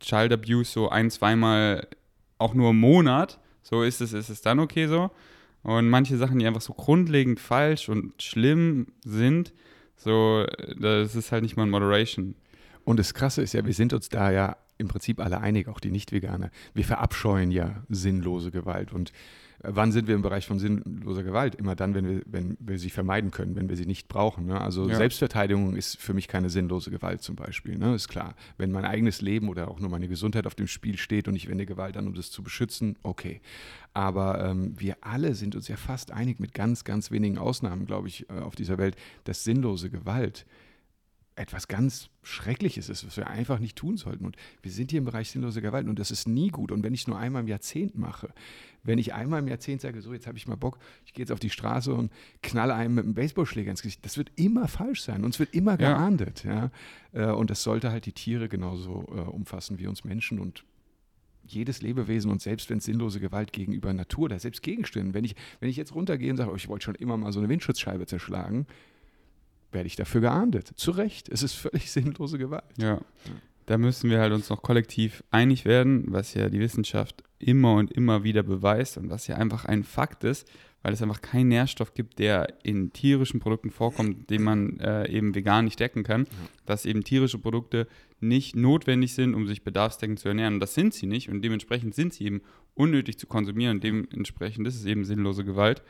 [0.00, 1.86] Child Abuse so ein, zweimal
[2.38, 5.10] auch nur im Monat, so ist es, ist es dann okay so.
[5.62, 9.52] Und manche Sachen, die einfach so grundlegend falsch und schlimm sind,
[9.96, 10.46] so,
[10.78, 12.34] das ist halt nicht mal ein Moderation.
[12.84, 15.80] Und das Krasse ist ja, wir sind uns da ja im Prinzip alle einig, auch
[15.80, 16.50] die Nicht-Veganer.
[16.74, 18.92] Wir verabscheuen ja sinnlose Gewalt.
[18.92, 19.12] Und
[19.62, 21.54] wann sind wir im Bereich von sinnloser Gewalt?
[21.54, 24.46] Immer dann, wenn wir, wenn wir sie vermeiden können, wenn wir sie nicht brauchen.
[24.46, 24.60] Ne?
[24.60, 24.96] Also ja.
[24.96, 27.78] Selbstverteidigung ist für mich keine sinnlose Gewalt zum Beispiel.
[27.78, 27.94] Ne?
[27.94, 28.34] Ist klar.
[28.58, 31.48] Wenn mein eigenes Leben oder auch nur meine Gesundheit auf dem Spiel steht und ich
[31.48, 33.40] wende Gewalt an, um das zu beschützen, okay.
[33.94, 38.08] Aber ähm, wir alle sind uns ja fast einig, mit ganz, ganz wenigen Ausnahmen, glaube
[38.08, 40.44] ich, äh, auf dieser Welt, dass sinnlose Gewalt
[41.36, 44.24] etwas ganz Schreckliches ist, was wir einfach nicht tun sollten.
[44.24, 46.72] Und wir sind hier im Bereich sinnloser Gewalt und das ist nie gut.
[46.72, 48.32] Und wenn ich es nur einmal im Jahrzehnt mache,
[48.82, 51.30] wenn ich einmal im Jahrzehnt sage, so jetzt habe ich mal Bock, ich gehe jetzt
[51.30, 52.10] auf die Straße und
[52.42, 55.24] knalle einem mit einem Baseballschläger ins Gesicht, das wird immer falsch sein.
[55.24, 56.44] Uns wird immer geahndet.
[56.44, 56.70] Ja.
[57.12, 57.30] ja?
[57.30, 60.64] Äh, und das sollte halt die Tiere genauso äh, umfassen wie uns Menschen und
[61.44, 65.36] jedes Lebewesen und selbst wenn es sinnlose Gewalt gegenüber Natur oder selbst Gegenständen, wenn ich,
[65.60, 68.06] wenn ich jetzt runtergehe und sage, oh, ich wollte schon immer mal so eine Windschutzscheibe
[68.06, 68.66] zerschlagen,
[69.72, 70.72] werde ich dafür geahndet.
[70.76, 71.28] Zu Recht.
[71.28, 72.64] Es ist völlig sinnlose Gewalt.
[72.78, 73.00] Ja.
[73.66, 77.90] Da müssen wir halt uns noch kollektiv einig werden, was ja die Wissenschaft immer und
[77.90, 80.48] immer wieder beweist und was ja einfach ein Fakt ist,
[80.82, 85.34] weil es einfach keinen Nährstoff gibt, der in tierischen Produkten vorkommt, den man äh, eben
[85.34, 86.28] vegan nicht decken kann.
[86.64, 87.88] Dass eben tierische Produkte
[88.20, 90.54] nicht notwendig sind, um sich bedarfsdeckend zu ernähren.
[90.54, 92.40] Und das sind sie nicht und dementsprechend sind sie eben
[92.74, 95.82] unnötig zu konsumieren und dementsprechend ist es eben sinnlose Gewalt.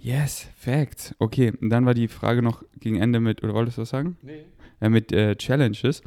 [0.00, 1.14] Yes, Facts.
[1.18, 4.16] Okay, und dann war die Frage noch gegen Ende mit, oder wolltest du was sagen?
[4.22, 4.44] Nee.
[4.80, 6.02] Ja, mit äh, Challenges.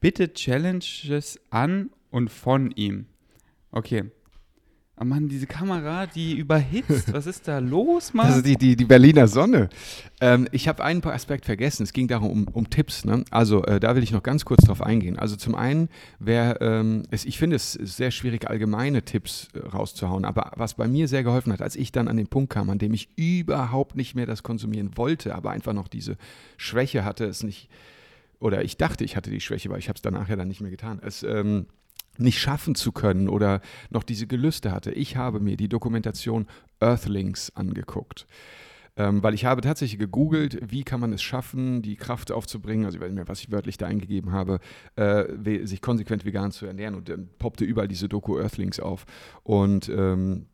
[0.00, 3.06] Bitte Challenges an und von ihm.
[3.72, 4.04] Okay.
[4.96, 7.12] Oh Mann, diese Kamera, die überhitzt.
[7.12, 8.30] Was ist da los, Mann?
[8.30, 9.68] Ist die, die, die Berliner Sonne.
[10.20, 11.82] Ähm, ich habe einen Aspekt vergessen.
[11.82, 13.04] Es ging darum, um, um Tipps.
[13.04, 13.24] Ne?
[13.32, 15.18] Also, äh, da will ich noch ganz kurz drauf eingehen.
[15.18, 15.88] Also, zum einen,
[16.20, 20.24] wer, ähm, es, ich finde es sehr schwierig, allgemeine Tipps äh, rauszuhauen.
[20.24, 22.78] Aber was bei mir sehr geholfen hat, als ich dann an den Punkt kam, an
[22.78, 26.16] dem ich überhaupt nicht mehr das konsumieren wollte, aber einfach noch diese
[26.56, 27.68] Schwäche hatte, es nicht,
[28.38, 30.60] oder ich dachte, ich hatte die Schwäche, weil ich habe es danach ja dann nicht
[30.60, 31.00] mehr getan.
[31.02, 31.66] Es, ähm,
[32.18, 34.92] nicht schaffen zu können oder noch diese Gelüste hatte.
[34.92, 36.46] Ich habe mir die Dokumentation
[36.80, 38.26] Earthlings angeguckt.
[38.96, 42.96] Ähm, weil ich habe tatsächlich gegoogelt, wie kann man es schaffen, die Kraft aufzubringen, also
[42.96, 44.60] ich weiß nicht mehr, was ich wörtlich da eingegeben habe,
[44.94, 49.04] äh, sich konsequent vegan zu ernähren und dann poppte überall diese Doku Earthlings auf.
[49.42, 50.46] Und ähm,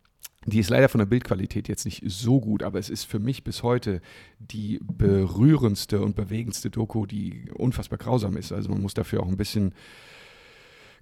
[0.46, 3.44] die ist leider von der Bildqualität jetzt nicht so gut, aber es ist für mich
[3.44, 4.00] bis heute
[4.38, 8.52] die berührendste und bewegendste Doku, die unfassbar grausam ist.
[8.52, 9.74] Also man muss dafür auch ein bisschen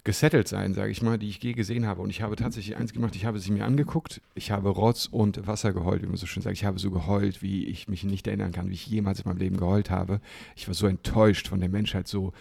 [0.03, 2.01] gesettelt sein, sage ich mal, die ich je gesehen habe.
[2.01, 5.45] Und ich habe tatsächlich eins gemacht, ich habe sie mir angeguckt, ich habe Rotz und
[5.45, 6.55] Wasser geheult, wie man so schön sagt.
[6.55, 9.37] Ich habe so geheult, wie ich mich nicht erinnern kann, wie ich jemals in meinem
[9.37, 10.21] Leben geheult habe.
[10.55, 12.33] Ich war so enttäuscht von der Menschheit, so,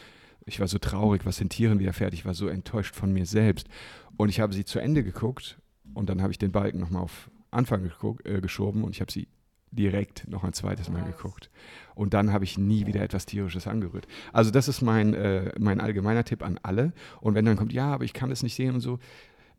[0.46, 2.14] ich war so traurig, was den Tieren widerfährt.
[2.14, 3.68] Ich war so enttäuscht von mir selbst.
[4.16, 5.58] Und ich habe sie zu Ende geguckt
[5.94, 7.90] und dann habe ich den Balken nochmal auf Anfang
[8.24, 9.28] äh, geschoben und ich habe sie
[9.70, 11.50] direkt noch ein zweites Mal geguckt.
[11.94, 14.06] Und dann habe ich nie wieder etwas Tierisches angerührt.
[14.32, 16.92] Also das ist mein, äh, mein allgemeiner Tipp an alle.
[17.20, 18.98] Und wenn dann kommt, ja, aber ich kann es nicht sehen und so,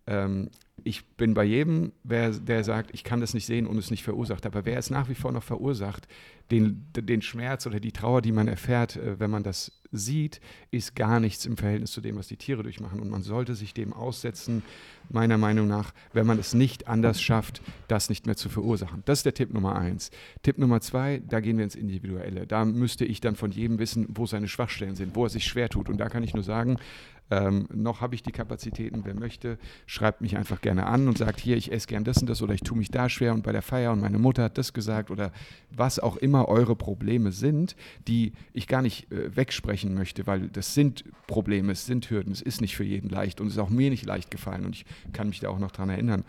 [0.07, 0.49] ähm,
[0.83, 4.03] ich bin bei jedem, wer, der sagt, ich kann das nicht sehen und es nicht
[4.03, 4.45] verursacht.
[4.45, 6.07] Aber wer es nach wie vor noch verursacht,
[6.51, 10.39] den, den Schmerz oder die Trauer, die man erfährt, äh, wenn man das sieht,
[10.71, 12.99] ist gar nichts im Verhältnis zu dem, was die Tiere durchmachen.
[12.99, 14.63] Und man sollte sich dem aussetzen,
[15.09, 19.01] meiner Meinung nach, wenn man es nicht anders schafft, das nicht mehr zu verursachen.
[19.05, 20.11] Das ist der Tipp Nummer eins.
[20.43, 22.45] Tipp Nummer zwei, da gehen wir ins Individuelle.
[22.45, 25.69] Da müsste ich dann von jedem wissen, wo seine Schwachstellen sind, wo er sich schwer
[25.69, 25.89] tut.
[25.89, 26.77] Und da kann ich nur sagen,
[27.31, 29.01] ähm, noch habe ich die Kapazitäten.
[29.05, 32.29] Wer möchte, schreibt mich einfach gerne an und sagt, hier, ich esse gern das und
[32.29, 34.57] das oder ich tue mich da schwer und bei der Feier und meine Mutter hat
[34.57, 35.31] das gesagt oder
[35.69, 37.75] was auch immer eure Probleme sind,
[38.07, 42.41] die ich gar nicht äh, wegsprechen möchte, weil das sind Probleme, es sind Hürden, es
[42.41, 44.85] ist nicht für jeden leicht und es ist auch mir nicht leicht gefallen und ich
[45.13, 46.23] kann mich da auch noch dran erinnern.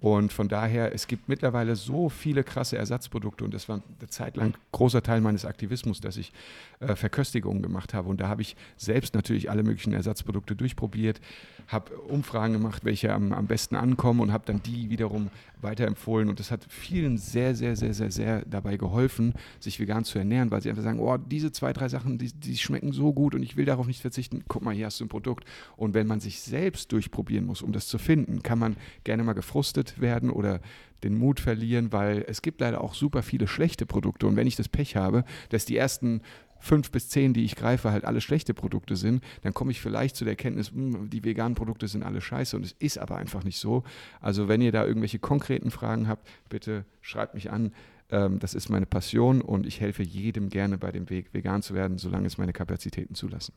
[0.00, 4.36] Und von daher, es gibt mittlerweile so viele krasse Ersatzprodukte und das war eine Zeit
[4.36, 6.32] lang großer Teil meines Aktivismus, dass ich
[6.78, 8.08] äh, Verköstigungen gemacht habe.
[8.08, 11.20] Und da habe ich selbst natürlich alle möglichen Ersatzprodukte durchprobiert,
[11.68, 15.28] habe Umfragen gemacht, welche am, am besten ankommen und habe dann die wiederum
[15.60, 16.30] weiterempfohlen.
[16.30, 20.50] Und das hat vielen sehr, sehr, sehr, sehr, sehr dabei geholfen, sich vegan zu ernähren,
[20.50, 23.42] weil sie einfach sagen, oh, diese zwei, drei Sachen, die, die schmecken so gut und
[23.42, 24.44] ich will darauf nicht verzichten.
[24.48, 25.44] Guck mal, hier hast du ein Produkt.
[25.76, 29.34] Und wenn man sich selbst durchprobieren muss, um das zu finden, kann man gerne mal
[29.34, 30.60] gefrustet werden oder
[31.04, 34.26] den Mut verlieren, weil es gibt leider auch super viele schlechte Produkte.
[34.26, 36.22] Und wenn ich das Pech habe, dass die ersten
[36.60, 40.16] fünf bis zehn, die ich greife, halt alle schlechte Produkte sind, dann komme ich vielleicht
[40.16, 43.16] zu der Erkenntnis, mh, hm, die veganen Produkte sind alle scheiße und es ist aber
[43.16, 43.84] einfach nicht so.
[44.20, 47.72] Also wenn ihr da irgendwelche konkreten Fragen habt, bitte schreibt mich an.
[48.10, 51.74] Ähm, das ist meine Passion und ich helfe jedem gerne bei dem Weg, vegan zu
[51.74, 53.54] werden, solange es meine Kapazitäten zulassen.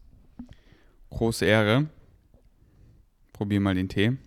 [1.10, 1.88] Große Ehre.
[3.34, 4.18] Probier mal den Tee.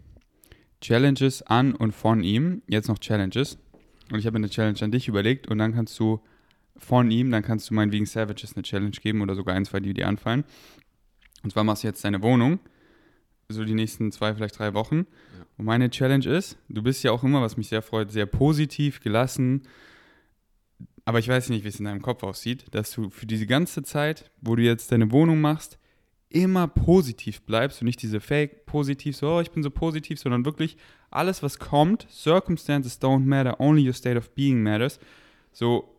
[0.81, 2.63] Challenges an und von ihm.
[2.67, 3.59] Jetzt noch Challenges.
[4.11, 6.21] Und ich habe eine Challenge an dich überlegt und dann kannst du
[6.77, 9.95] von ihm, dann kannst du meinetwegen Savages eine Challenge geben oder sogar ein, zwei, die
[9.95, 10.45] dir anfallen.
[11.43, 12.59] Und zwar machst du jetzt deine Wohnung,
[13.49, 15.07] so die nächsten zwei, vielleicht drei Wochen.
[15.39, 15.47] Ja.
[15.59, 19.01] Und meine Challenge ist, du bist ja auch immer, was mich sehr freut, sehr positiv,
[19.01, 19.63] gelassen.
[21.05, 23.83] Aber ich weiß nicht, wie es in deinem Kopf aussieht, dass du für diese ganze
[23.83, 25.79] Zeit, wo du jetzt deine Wohnung machst,
[26.31, 30.45] immer positiv bleibst und nicht diese Fake positiv, so, oh, ich bin so positiv, sondern
[30.45, 30.77] wirklich
[31.11, 34.99] alles, was kommt, Circumstances don't matter, only your state of being matters.
[35.53, 35.94] So,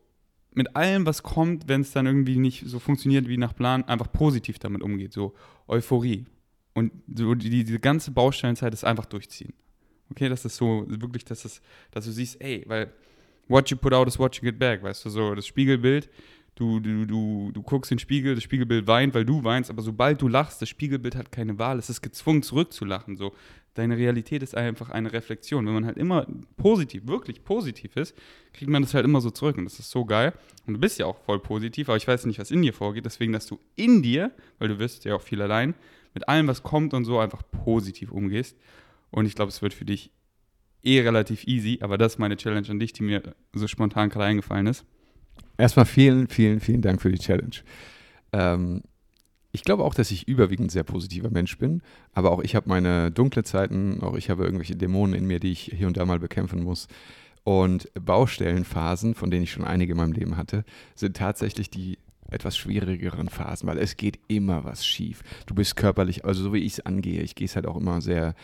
[0.55, 4.11] mit allem, was kommt, wenn es dann irgendwie nicht so funktioniert wie nach Plan, einfach
[4.11, 5.13] positiv damit umgeht.
[5.13, 5.33] So
[5.67, 6.25] Euphorie.
[6.73, 9.53] Und so die, diese ganze Bausteinzeit ist einfach durchziehen.
[10.11, 12.91] Okay, das ist so wirklich, dass, das, dass du siehst, ey, weil
[13.47, 16.09] what you put out is what you get back, weißt du, so das Spiegelbild,
[16.55, 20.21] du, du, du, du guckst den Spiegel, das Spiegelbild weint, weil du weinst, aber sobald
[20.21, 23.17] du lachst, das Spiegelbild hat keine Wahl, es ist gezwungen zurückzulachen.
[23.17, 23.33] So,
[23.75, 25.65] deine Realität ist einfach eine Reflexion.
[25.65, 26.25] Wenn man halt immer
[26.57, 28.15] positiv, wirklich positiv ist,
[28.53, 30.33] kriegt man das halt immer so zurück und das ist so geil.
[30.65, 33.05] Und du bist ja auch voll positiv, aber ich weiß nicht, was in dir vorgeht,
[33.05, 35.75] deswegen, dass du in dir, weil du wirst ja auch viel allein,
[36.13, 38.57] mit allem, was kommt und so einfach positiv umgehst.
[39.11, 40.11] Und ich glaube, es wird für dich
[40.83, 43.21] eh relativ easy, aber das ist meine Challenge an dich, die mir
[43.53, 44.85] so spontan gerade eingefallen ist.
[45.57, 47.55] Erstmal vielen, vielen, vielen Dank für die Challenge.
[48.31, 48.81] Ähm,
[49.55, 51.81] ich glaube auch, dass ich überwiegend sehr positiver Mensch bin,
[52.13, 55.51] aber auch ich habe meine dunkle Zeiten, auch ich habe irgendwelche Dämonen in mir, die
[55.51, 56.87] ich hier und da mal bekämpfen muss.
[57.43, 60.65] Und Baustellenphasen, von denen ich schon einige in meinem Leben hatte,
[60.95, 61.97] sind tatsächlich die
[62.29, 65.21] etwas schwierigeren Phasen, weil es geht immer was schief.
[65.45, 68.01] Du bist körperlich, also so wie ich es angehe, ich gehe es halt auch immer
[68.01, 68.35] sehr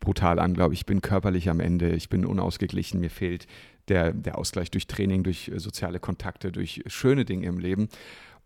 [0.00, 0.80] brutal an, glaube ich.
[0.80, 3.46] Ich bin körperlich am Ende, ich bin unausgeglichen, mir fehlt
[3.88, 7.88] der, der Ausgleich durch Training, durch äh, soziale Kontakte, durch schöne Dinge im Leben.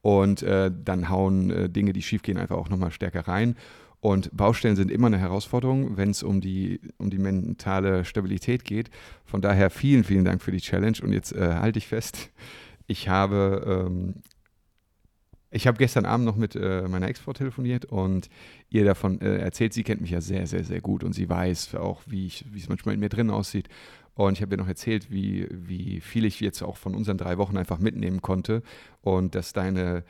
[0.02, 3.56] Und äh, dann hauen äh, Dinge, die schiefgehen, einfach auch nochmal stärker rein.
[4.02, 8.90] Und Baustellen sind immer eine Herausforderung, wenn es um die, um die mentale Stabilität geht.
[9.24, 10.98] Von daher vielen, vielen Dank für die Challenge.
[11.02, 12.30] Und jetzt äh, halte ich fest,
[12.88, 14.14] ich habe, ähm,
[15.52, 18.28] ich habe gestern Abend noch mit äh, meiner Ex-Frau telefoniert und
[18.70, 21.76] ihr davon äh, erzählt, sie kennt mich ja sehr, sehr, sehr gut und sie weiß
[21.76, 23.68] auch, wie es manchmal in mir drin aussieht.
[24.14, 27.38] Und ich habe ihr noch erzählt, wie, wie viel ich jetzt auch von unseren drei
[27.38, 28.62] Wochen einfach mitnehmen konnte.
[29.00, 30.04] Und dass deine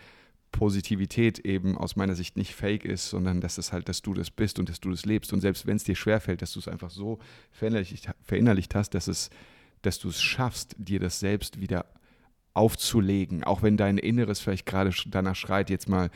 [0.51, 4.31] Positivität eben aus meiner Sicht nicht fake ist, sondern dass es halt, dass du das
[4.31, 5.33] bist und dass du das lebst.
[5.33, 7.19] Und selbst wenn es dir schwerfällt, dass du es einfach so
[7.51, 9.31] verinnerlicht, verinnerlicht hast, dass, es,
[9.81, 11.87] dass du es schaffst, dir das selbst wieder
[12.55, 16.11] aufzulegen, auch wenn dein Inneres vielleicht gerade danach schreit, jetzt mal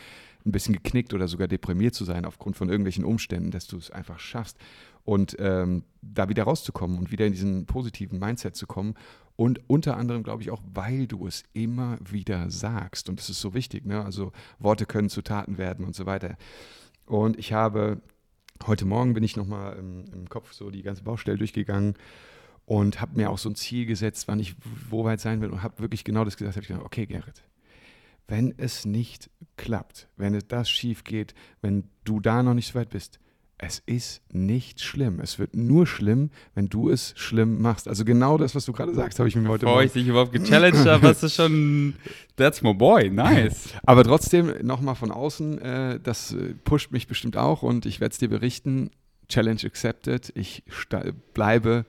[0.44, 3.90] ein bisschen geknickt oder sogar deprimiert zu sein aufgrund von irgendwelchen Umständen, dass du es
[3.90, 4.59] einfach schaffst
[5.07, 8.95] und ähm, da wieder rauszukommen und wieder in diesen positiven Mindset zu kommen.
[9.37, 13.09] Und unter anderem, glaube ich, auch, weil du es immer wieder sagst.
[13.09, 13.87] Und das ist so wichtig.
[13.87, 14.05] Ne?
[14.05, 16.37] Also Worte können zu Taten werden und so weiter.
[17.07, 18.01] Und ich habe,
[18.66, 21.95] heute Morgen bin ich nochmal im, im Kopf so die ganze Baustelle durchgegangen
[22.64, 24.57] und habe mir auch so ein Ziel gesetzt, wann ich
[24.90, 27.45] wo weit sein will und habe wirklich genau das gesagt, habe ich gedacht, okay, Gerrit,
[28.27, 32.75] wenn es nicht klappt, wenn es das schief geht, wenn du da noch nicht so
[32.75, 33.21] weit bist,
[33.59, 35.19] es ist nicht schlimm.
[35.21, 37.88] Es wird nur schlimm, wenn du es schlimm machst.
[37.88, 40.33] Also genau das, was du gerade sagst, habe ich mir heute Bevor ich dich überhaupt
[40.33, 41.95] gechallenged habe, hast du schon,
[42.37, 43.71] that's my boy, nice.
[43.87, 48.12] Aber trotzdem, nochmal von außen, äh, das äh, pusht mich bestimmt auch und ich werde
[48.12, 48.90] es dir berichten.
[49.29, 50.33] Challenge accepted.
[50.37, 50.62] Ich
[51.35, 51.87] bleibe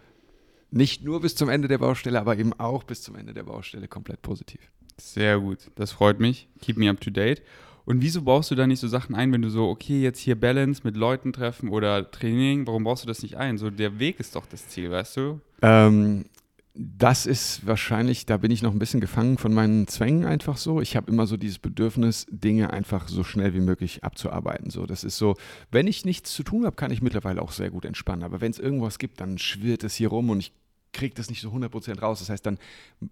[0.72, 3.88] nicht nur bis zum Ende der Baustelle, aber eben auch bis zum Ende der Baustelle
[3.88, 4.62] komplett positiv.
[5.00, 6.48] Sehr gut, das freut mich.
[6.62, 7.44] Keep me up to date.
[7.88, 10.38] Und wieso baust du da nicht so Sachen ein, wenn du so, okay, jetzt hier
[10.38, 13.58] Balance mit Leuten treffen oder Training, warum baust du das nicht ein?
[13.58, 15.40] So, der Weg ist doch das Ziel, weißt du?
[15.62, 16.26] Ähm,
[16.74, 20.82] das ist wahrscheinlich, da bin ich noch ein bisschen gefangen von meinen Zwängen einfach so.
[20.82, 24.70] Ich habe immer so dieses Bedürfnis, Dinge einfach so schnell wie möglich abzuarbeiten.
[24.70, 25.38] So, das ist so,
[25.72, 28.24] wenn ich nichts zu tun habe, kann ich mittlerweile auch sehr gut entspannen.
[28.24, 30.52] Aber wenn es irgendwas gibt, dann schwirrt es hier rum und ich
[30.92, 32.20] kriege das nicht so 100% raus.
[32.20, 32.58] Das heißt, dann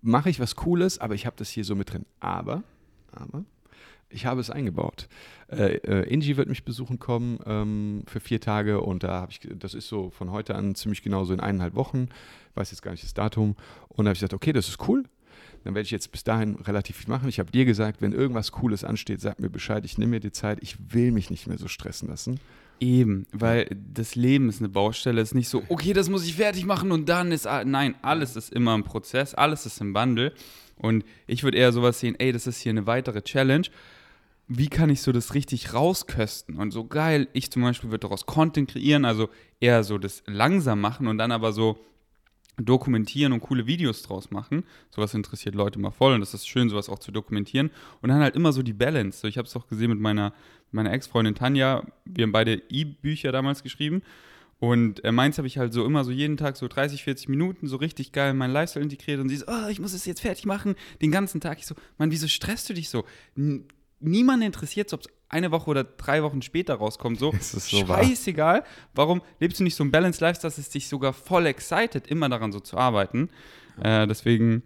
[0.02, 2.06] mache ich was Cooles, aber ich habe das hier so mit drin.
[2.20, 2.62] Aber,
[3.14, 3.46] aber,
[4.16, 5.08] ich habe es eingebaut.
[5.52, 9.42] Äh, äh, Inji wird mich besuchen kommen ähm, für vier Tage und da habe ich,
[9.60, 12.08] das ist so von heute an ziemlich genau so in eineinhalb Wochen,
[12.56, 13.56] weiß jetzt gar nicht das Datum.
[13.90, 15.04] Und da habe ich gesagt, okay, das ist cool.
[15.64, 17.28] Dann werde ich jetzt bis dahin relativ viel machen.
[17.28, 20.32] Ich habe dir gesagt, wenn irgendwas Cooles ansteht, sag mir Bescheid, ich nehme mir die
[20.32, 22.40] Zeit, ich will mich nicht mehr so stressen lassen.
[22.80, 26.66] Eben, weil das Leben ist eine Baustelle, ist nicht so, okay, das muss ich fertig
[26.66, 30.34] machen und dann ist, nein, alles ist immer ein Prozess, alles ist im Wandel.
[30.78, 33.68] Und ich würde eher sowas sehen, ey, das ist hier eine weitere Challenge
[34.48, 37.28] wie kann ich so das richtig rauskösten und so geil.
[37.34, 39.30] Ich zum Beispiel würde daraus Content kreieren, also
[39.60, 41.80] eher so das langsam machen und dann aber so
[42.58, 44.64] dokumentieren und coole Videos draus machen.
[44.90, 47.72] Sowas interessiert Leute mal voll und das ist schön, sowas auch zu dokumentieren.
[48.02, 49.20] Und dann halt immer so die Balance.
[49.20, 50.34] So, ich habe es auch gesehen mit meiner,
[50.72, 51.84] meiner Ex-Freundin Tanja.
[52.06, 54.04] Wir haben beide E-Bücher damals geschrieben.
[54.60, 57.68] Und äh, meins habe ich halt so immer so jeden Tag so 30, 40 Minuten
[57.68, 60.22] so richtig geil in meinen Lifestyle integriert und sie so, oh, ich muss es jetzt
[60.22, 61.60] fertig machen, den ganzen Tag.
[61.60, 63.04] Ich so, Mann, wieso stresst du dich so?
[64.06, 67.20] Niemand interessiert, ob es eine Woche oder drei Wochen später rauskommt.
[67.20, 68.60] So, so scheißegal.
[68.60, 68.66] Wahr.
[68.94, 72.30] Warum lebst du nicht so ein Balance Life, dass es dich sogar voll excited, immer
[72.30, 73.30] daran so zu arbeiten?
[73.82, 74.64] Äh, deswegen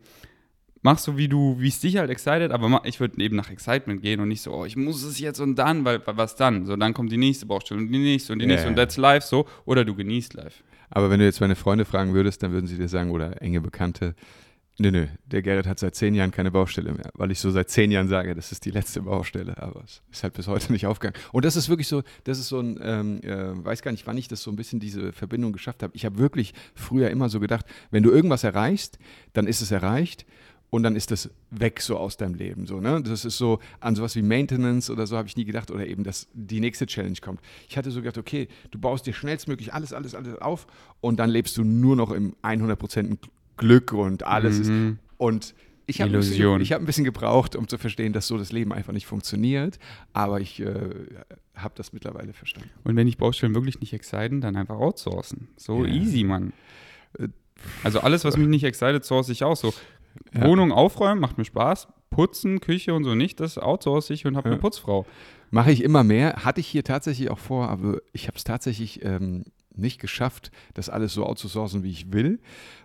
[0.82, 4.02] mach so, wie du, wie es dich halt excited, aber ich würde eben nach Excitement
[4.02, 6.66] gehen und nicht so, oh, ich muss es jetzt und dann, weil was dann?
[6.66, 8.70] So, dann kommt die nächste Baustelle und die nächste und die nächste yeah.
[8.70, 9.46] und that's life so.
[9.66, 10.64] Oder du genießt life.
[10.90, 13.62] Aber wenn du jetzt meine Freunde fragen würdest, dann würden sie dir sagen, oder enge
[13.62, 14.16] Bekannte,
[14.82, 17.70] Nö, nö, der Gerrit hat seit zehn Jahren keine Baustelle mehr, weil ich so seit
[17.70, 20.86] zehn Jahren sage, das ist die letzte Baustelle, aber es ist halt bis heute nicht
[20.86, 21.22] aufgegangen.
[21.34, 24.18] Und das ist wirklich so, das ist so ein, ähm, äh, weiß gar nicht, wann
[24.18, 25.94] ich das so ein bisschen diese Verbindung geschafft habe.
[25.98, 29.00] Ich habe wirklich früher immer so gedacht, wenn du irgendwas erreichst,
[29.34, 30.26] dann ist es erreicht
[30.70, 32.66] und dann ist das weg so aus deinem Leben.
[32.66, 33.02] So, ne?
[33.04, 36.06] Das ist so, an sowas wie Maintenance oder so habe ich nie gedacht oder eben,
[36.06, 37.42] dass die nächste Challenge kommt.
[37.68, 40.68] Ich hatte so gedacht, okay, du baust dir schnellstmöglich alles, alles, alles auf
[41.02, 43.18] und dann lebst du nur noch im 100%
[43.60, 44.90] Glück und alles mhm.
[44.92, 44.98] ist.
[45.18, 45.54] Und
[45.86, 48.72] ich habe ein, bisschen, hab ein bisschen gebraucht, um zu verstehen, dass so das Leben
[48.74, 49.80] einfach nicht funktioniert.
[50.14, 50.76] Aber ich äh,
[51.56, 52.70] habe das mittlerweile verstanden.
[52.84, 55.48] Und wenn ich Baustellen wirklich nicht exciten, dann einfach outsourcen.
[55.58, 55.92] So ja.
[55.92, 56.54] easy, Mann.
[57.18, 57.30] Äh,
[57.84, 59.74] also alles, was mich nicht excited, source ich auch so.
[60.34, 60.48] Ja.
[60.48, 61.88] Wohnung aufräumen, macht mir Spaß.
[62.10, 64.54] Putzen, Küche und so nicht, das outsource ich und habe ja.
[64.54, 65.06] eine Putzfrau.
[65.52, 66.44] Mache ich immer mehr.
[66.44, 70.90] Hatte ich hier tatsächlich auch vor, aber ich habe es tatsächlich ähm, nicht geschafft, das
[70.90, 72.40] alles so outzusourcen, wie ich will,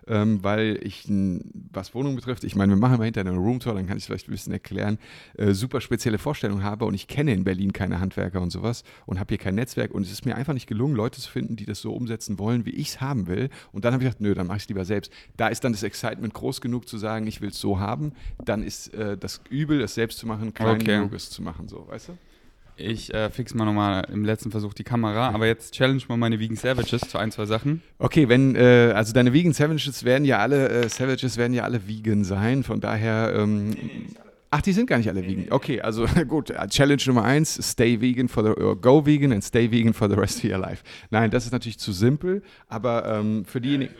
[0.07, 1.05] ähm, weil ich,
[1.71, 4.07] was Wohnung betrifft, ich meine, wir machen mal hinter einer Roomtour, dann kann ich es
[4.07, 4.97] vielleicht ein bisschen erklären,
[5.37, 9.19] äh, super spezielle Vorstellungen habe und ich kenne in Berlin keine Handwerker und sowas und
[9.19, 11.65] habe hier kein Netzwerk und es ist mir einfach nicht gelungen, Leute zu finden, die
[11.65, 13.49] das so umsetzen wollen, wie ich es haben will.
[13.71, 15.11] Und dann habe ich gedacht, nö, dann mache ich es lieber selbst.
[15.37, 18.13] Da ist dann das Excitement groß genug zu sagen, ich will es so haben.
[18.43, 20.97] Dann ist äh, das Übel, es selbst zu machen, klein okay.
[20.97, 22.17] genug, es zu machen, so, weißt du?
[22.77, 26.39] Ich äh, fix mal nochmal im letzten Versuch die Kamera, aber jetzt challenge mal meine
[26.39, 27.81] Vegan Savages zu ein, zwei Sachen.
[27.99, 31.87] Okay, wenn, äh, also deine Vegan Savages werden ja alle, äh, Savages werden ja alle
[31.87, 33.75] vegan sein, von daher, ähm,
[34.51, 35.45] ach, die sind gar nicht alle vegan.
[35.51, 39.71] Okay, also gut, Challenge Nummer eins, stay vegan for the, or go vegan and stay
[39.71, 40.83] vegan for the rest of your life.
[41.11, 43.93] Nein, das ist natürlich zu simpel, aber ähm, für diejenigen...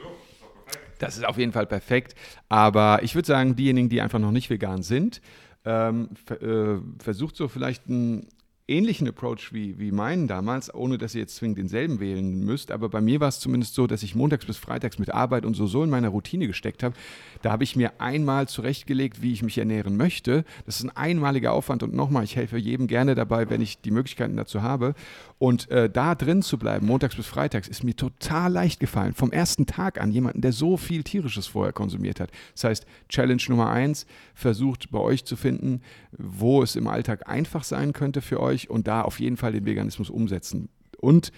[0.97, 2.15] Das ist auf jeden Fall perfekt,
[2.47, 5.19] aber ich würde sagen, diejenigen, die einfach noch nicht vegan sind,
[5.65, 8.27] ähm, äh, versucht so vielleicht ein
[8.67, 12.71] ähnlichen Approach wie, wie meinen damals, ohne dass ihr jetzt zwingend denselben wählen müsst.
[12.71, 15.53] Aber bei mir war es zumindest so, dass ich montags bis freitags mit Arbeit und
[15.53, 16.95] so, so in meiner Routine gesteckt habe.
[17.43, 20.45] Da habe ich mir einmal zurechtgelegt, wie ich mich ernähren möchte.
[20.65, 23.91] Das ist ein einmaliger Aufwand und nochmal, ich helfe jedem gerne dabei, wenn ich die
[23.91, 24.95] Möglichkeiten dazu habe.
[25.37, 29.13] Und äh, da drin zu bleiben, montags bis freitags, ist mir total leicht gefallen.
[29.13, 32.31] Vom ersten Tag an, jemanden, der so viel Tierisches vorher konsumiert hat.
[32.53, 35.81] Das heißt, Challenge Nummer eins, versucht bei euch zu finden,
[36.17, 39.65] wo es im Alltag einfach sein könnte für euch und da auf jeden Fall den
[39.65, 40.69] Veganismus umsetzen.
[40.99, 41.31] Und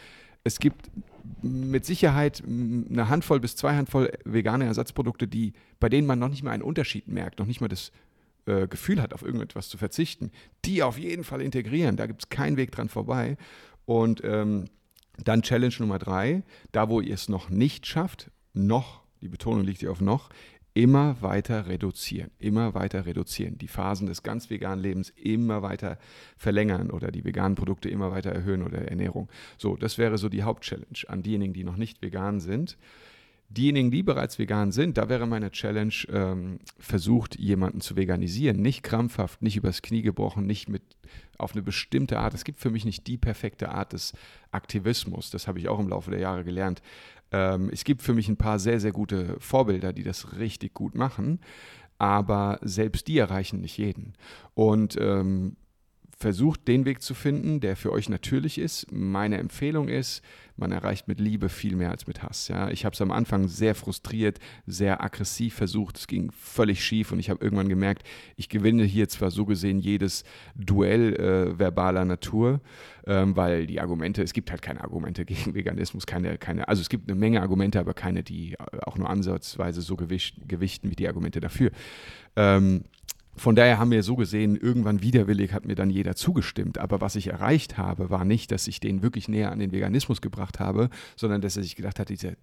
[0.44, 0.90] es gibt
[1.42, 6.44] mit Sicherheit eine Handvoll bis zwei Handvoll vegane Ersatzprodukte, die, bei denen man noch nicht
[6.44, 7.92] mal einen Unterschied merkt, noch nicht mal das
[8.46, 10.32] äh, Gefühl hat, auf irgendetwas zu verzichten,
[10.66, 11.98] die auf jeden Fall integrieren.
[11.98, 13.38] Da gibt es keinen Weg dran vorbei.
[13.86, 14.66] Und ähm,
[15.24, 19.80] dann Challenge Nummer drei, da wo ihr es noch nicht schafft, noch, die Betonung liegt
[19.80, 20.30] hier auf noch,
[20.78, 25.98] immer weiter reduzieren, immer weiter reduzieren, die Phasen des ganz veganen Lebens immer weiter
[26.38, 29.28] verlängern oder die veganen Produkte immer weiter erhöhen oder Ernährung.
[29.58, 32.78] So, das wäre so die Hauptchallenge an diejenigen, die noch nicht vegan sind.
[33.50, 38.62] Diejenigen, die bereits vegan sind, da wäre meine Challenge, ähm, versucht, jemanden zu veganisieren.
[38.62, 40.84] Nicht krampfhaft, nicht übers Knie gebrochen, nicht mit
[41.38, 42.34] auf eine bestimmte Art.
[42.34, 44.14] Es gibt für mich nicht die perfekte Art des
[44.52, 45.30] Aktivismus.
[45.30, 46.82] Das habe ich auch im Laufe der Jahre gelernt.
[47.32, 50.96] Ähm, es gibt für mich ein paar sehr, sehr gute Vorbilder, die das richtig gut
[50.96, 51.40] machen,
[51.98, 54.14] aber selbst die erreichen nicht jeden.
[54.54, 55.58] Und ähm,
[56.18, 58.92] versucht den Weg zu finden, der für euch natürlich ist.
[58.92, 60.24] Meine Empfehlung ist,
[60.56, 62.48] man erreicht mit Liebe viel mehr als mit Hass.
[62.48, 62.70] Ja?
[62.72, 66.00] Ich habe es am Anfang sehr frustriert, sehr aggressiv versucht.
[66.00, 68.02] Es ging völlig schief und ich habe irgendwann gemerkt,
[68.36, 70.24] ich gewinne hier zwar so gesehen jedes
[70.56, 72.62] Duell äh, verbaler Natur,
[73.06, 76.90] ähm, weil die Argumente, es gibt halt keine Argumente gegen Veganismus, keine, keine, also es
[76.90, 81.08] gibt eine Menge Argumente, aber keine, die äh, auch nur ansatzweise so gewichten wie die
[81.08, 81.70] Argumente dafür.
[82.36, 82.86] Ähm,
[83.38, 86.78] von daher haben wir so gesehen, irgendwann widerwillig hat mir dann jeder zugestimmt.
[86.78, 90.22] Aber was ich erreicht habe, war nicht, dass ich den wirklich näher an den Veganismus
[90.22, 92.34] gebracht habe, sondern dass er sich gedacht hat, dieser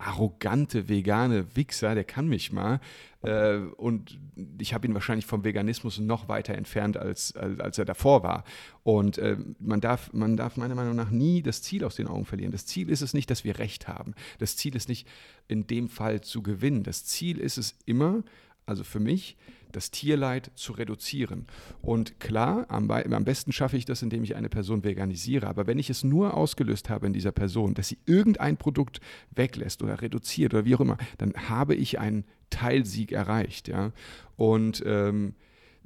[0.00, 2.80] arrogante vegane Wichser, der kann mich mal.
[3.22, 4.18] Äh, und
[4.58, 8.44] ich habe ihn wahrscheinlich vom Veganismus noch weiter entfernt, als, als, als er davor war.
[8.82, 12.24] Und äh, man, darf, man darf meiner Meinung nach nie das Ziel aus den Augen
[12.24, 12.52] verlieren.
[12.52, 14.14] Das Ziel ist es nicht, dass wir Recht haben.
[14.38, 15.06] Das Ziel ist nicht,
[15.48, 16.82] in dem Fall zu gewinnen.
[16.82, 18.22] Das Ziel ist es immer,
[18.64, 19.36] also für mich,
[19.72, 21.46] das Tierleid zu reduzieren.
[21.82, 25.46] Und klar, am, am, besten schaffe ich das, indem ich eine Person veganisiere.
[25.46, 29.00] Aber wenn ich es nur ausgelöst habe in dieser Person, dass sie irgendein Produkt
[29.34, 33.68] weglässt oder reduziert oder wie auch immer, dann habe ich einen Teilsieg erreicht.
[33.68, 33.92] Ja?
[34.36, 35.34] Und ähm,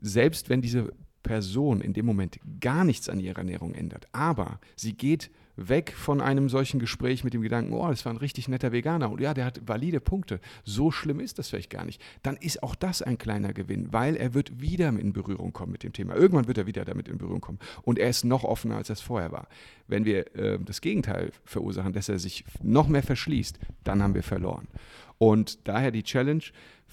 [0.01, 0.93] selbst wenn diese
[1.23, 6.21] Person in dem Moment gar nichts an ihrer Ernährung ändert, aber sie geht weg von
[6.21, 9.35] einem solchen Gespräch mit dem Gedanken, oh, das war ein richtig netter Veganer und ja,
[9.35, 10.41] der hat valide Punkte.
[10.65, 12.01] So schlimm ist das vielleicht gar nicht.
[12.23, 15.83] Dann ist auch das ein kleiner Gewinn, weil er wird wieder in Berührung kommen mit
[15.83, 16.15] dem Thema.
[16.15, 18.95] Irgendwann wird er wieder damit in Berührung kommen und er ist noch offener, als er
[18.95, 19.49] es vorher war.
[19.87, 24.23] Wenn wir äh, das Gegenteil verursachen, dass er sich noch mehr verschließt, dann haben wir
[24.23, 24.69] verloren.
[25.19, 26.43] Und daher die Challenge,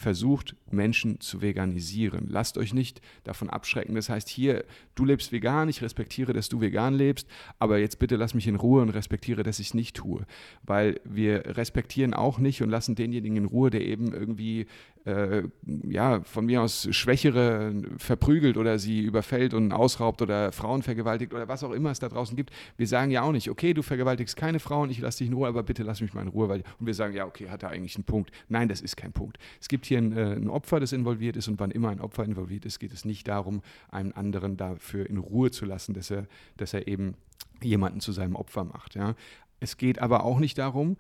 [0.02, 2.28] versucht, Menschen zu veganisieren.
[2.28, 3.96] Lasst euch nicht davon abschrecken.
[3.96, 7.28] Das heißt, hier, du lebst vegan, ich respektiere, dass du vegan lebst,
[7.60, 10.26] aber jetzt bitte lass mich in Ruhe und respektiere, dass ich es nicht tue.
[10.64, 14.66] Weil wir respektieren auch nicht und lassen denjenigen in Ruhe, der eben irgendwie
[15.06, 15.44] äh,
[15.88, 21.48] ja, von mir aus Schwächere verprügelt oder sie überfällt und ausraubt oder Frauen vergewaltigt oder
[21.48, 22.52] was auch immer es da draußen gibt.
[22.78, 25.48] Wir sagen ja auch nicht, okay, du vergewaltigst keine Frauen, ich lasse dich in Ruhe,
[25.48, 26.50] aber bitte lass mich mal in Ruhe.
[26.50, 28.32] Weil, und wir sagen, ja, okay, hat er eigentlich einen Punkt.
[28.50, 29.38] Nein, das ist kein Punkt.
[29.60, 32.24] Es gibt hier ein, äh, ein Opfer, das involviert ist und wann immer ein Opfer
[32.24, 36.28] involviert ist, geht es nicht darum, einen anderen dafür in Ruhe zu lassen, dass er,
[36.56, 37.16] dass er eben
[37.62, 38.96] jemanden zu seinem Opfer macht.
[38.96, 39.16] Ja.
[39.60, 40.96] Es geht aber auch nicht darum,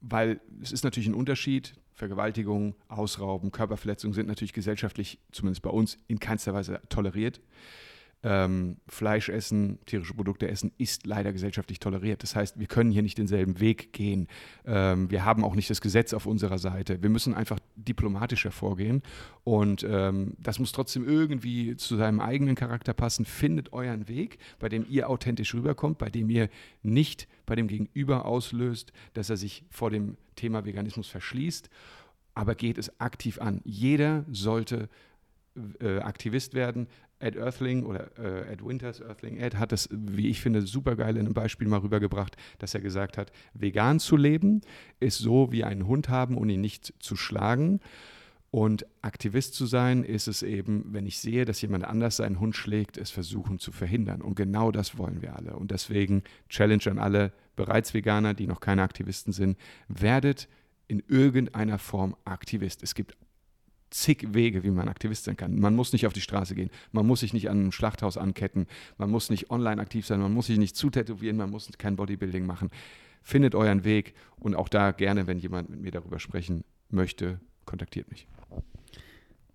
[0.00, 5.98] weil es ist natürlich ein Unterschied, Vergewaltigung, Ausrauben, Körperverletzung sind natürlich gesellschaftlich, zumindest bei uns,
[6.08, 7.40] in keinster Weise toleriert.
[8.22, 12.22] Ähm, Fleisch essen, tierische Produkte essen, ist leider gesellschaftlich toleriert.
[12.22, 14.28] Das heißt, wir können hier nicht denselben Weg gehen.
[14.64, 17.02] Ähm, wir haben auch nicht das Gesetz auf unserer Seite.
[17.02, 19.02] Wir müssen einfach diplomatischer vorgehen.
[19.44, 23.24] Und ähm, das muss trotzdem irgendwie zu seinem eigenen Charakter passen.
[23.24, 26.48] Findet euren Weg, bei dem ihr authentisch rüberkommt, bei dem ihr
[26.82, 31.68] nicht bei dem Gegenüber auslöst, dass er sich vor dem Thema Veganismus verschließt.
[32.34, 33.60] Aber geht es aktiv an.
[33.64, 34.88] Jeder sollte
[35.80, 36.88] äh, Aktivist werden.
[37.18, 41.16] Ed Earthling oder äh, Ed Winters, Earthling Ed, hat das, wie ich finde, super geil
[41.16, 44.62] in einem Beispiel mal rübergebracht, dass er gesagt hat, vegan zu leben
[44.98, 47.80] ist so wie einen Hund haben und ihn nicht zu schlagen.
[48.50, 52.54] Und Aktivist zu sein, ist es eben, wenn ich sehe, dass jemand anders seinen Hund
[52.54, 54.20] schlägt, es versuchen zu verhindern.
[54.20, 55.56] Und genau das wollen wir alle.
[55.56, 59.56] Und deswegen Challenge an alle bereits Veganer, die noch keine Aktivisten sind,
[59.88, 60.48] werdet
[60.86, 62.82] in irgendeiner Form Aktivist.
[62.82, 63.16] Es gibt
[63.94, 65.58] zig Wege, wie man Aktivist sein kann.
[65.58, 68.66] Man muss nicht auf die Straße gehen, man muss sich nicht an einem Schlachthaus anketten,
[68.98, 72.46] man muss nicht online aktiv sein, man muss sich nicht zutätowieren, man muss kein Bodybuilding
[72.46, 72.70] machen.
[73.22, 78.10] Findet euren Weg und auch da gerne, wenn jemand mit mir darüber sprechen möchte, kontaktiert
[78.10, 78.26] mich.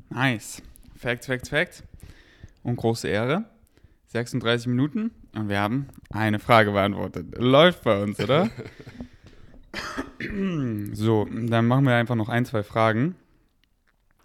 [0.10, 0.62] Nice.
[0.96, 1.84] Facts, Facts, Facts.
[2.64, 3.46] Und große Ehre.
[4.08, 7.38] 36 Minuten und wir haben eine Frage beantwortet.
[7.38, 8.50] Läuft bei uns, oder?
[10.94, 13.16] so, dann machen wir einfach noch ein, zwei Fragen.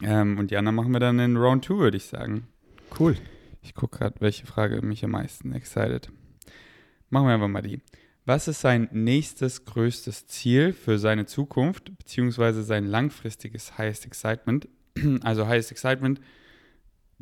[0.03, 2.47] Ähm, und die anderen machen wir dann in Round 2, würde ich sagen.
[2.99, 3.17] Cool.
[3.63, 6.11] Ich gucke gerade, welche Frage mich am meisten excited.
[7.11, 7.81] Machen wir einfach mal die.
[8.25, 14.69] Was ist sein nächstes größtes Ziel für seine Zukunft, beziehungsweise sein langfristiges Highest Excitement?
[15.23, 16.21] Also Highest Excitement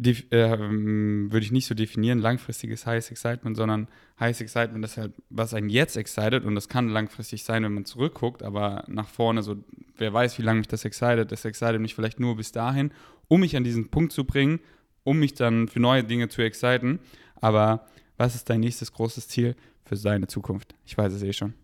[0.03, 5.55] äh, würde ich nicht so definieren, langfristiges Highest Excitement, sondern Highest Excitement ist halt, was
[5.55, 9.57] einen jetzt excited und das kann langfristig sein, wenn man zurückguckt, aber nach vorne so,
[10.01, 12.93] wer weiß, wie lange mich das excited, das excited mich vielleicht nur bis dahin,
[13.29, 14.61] um mich an diesen Punkt zu bringen,
[15.05, 16.99] um mich dann für neue Dinge zu exciten,
[17.37, 17.87] aber
[18.17, 20.75] was ist dein nächstes großes Ziel für seine Zukunft?
[20.85, 21.55] Ich weiß es eh schon.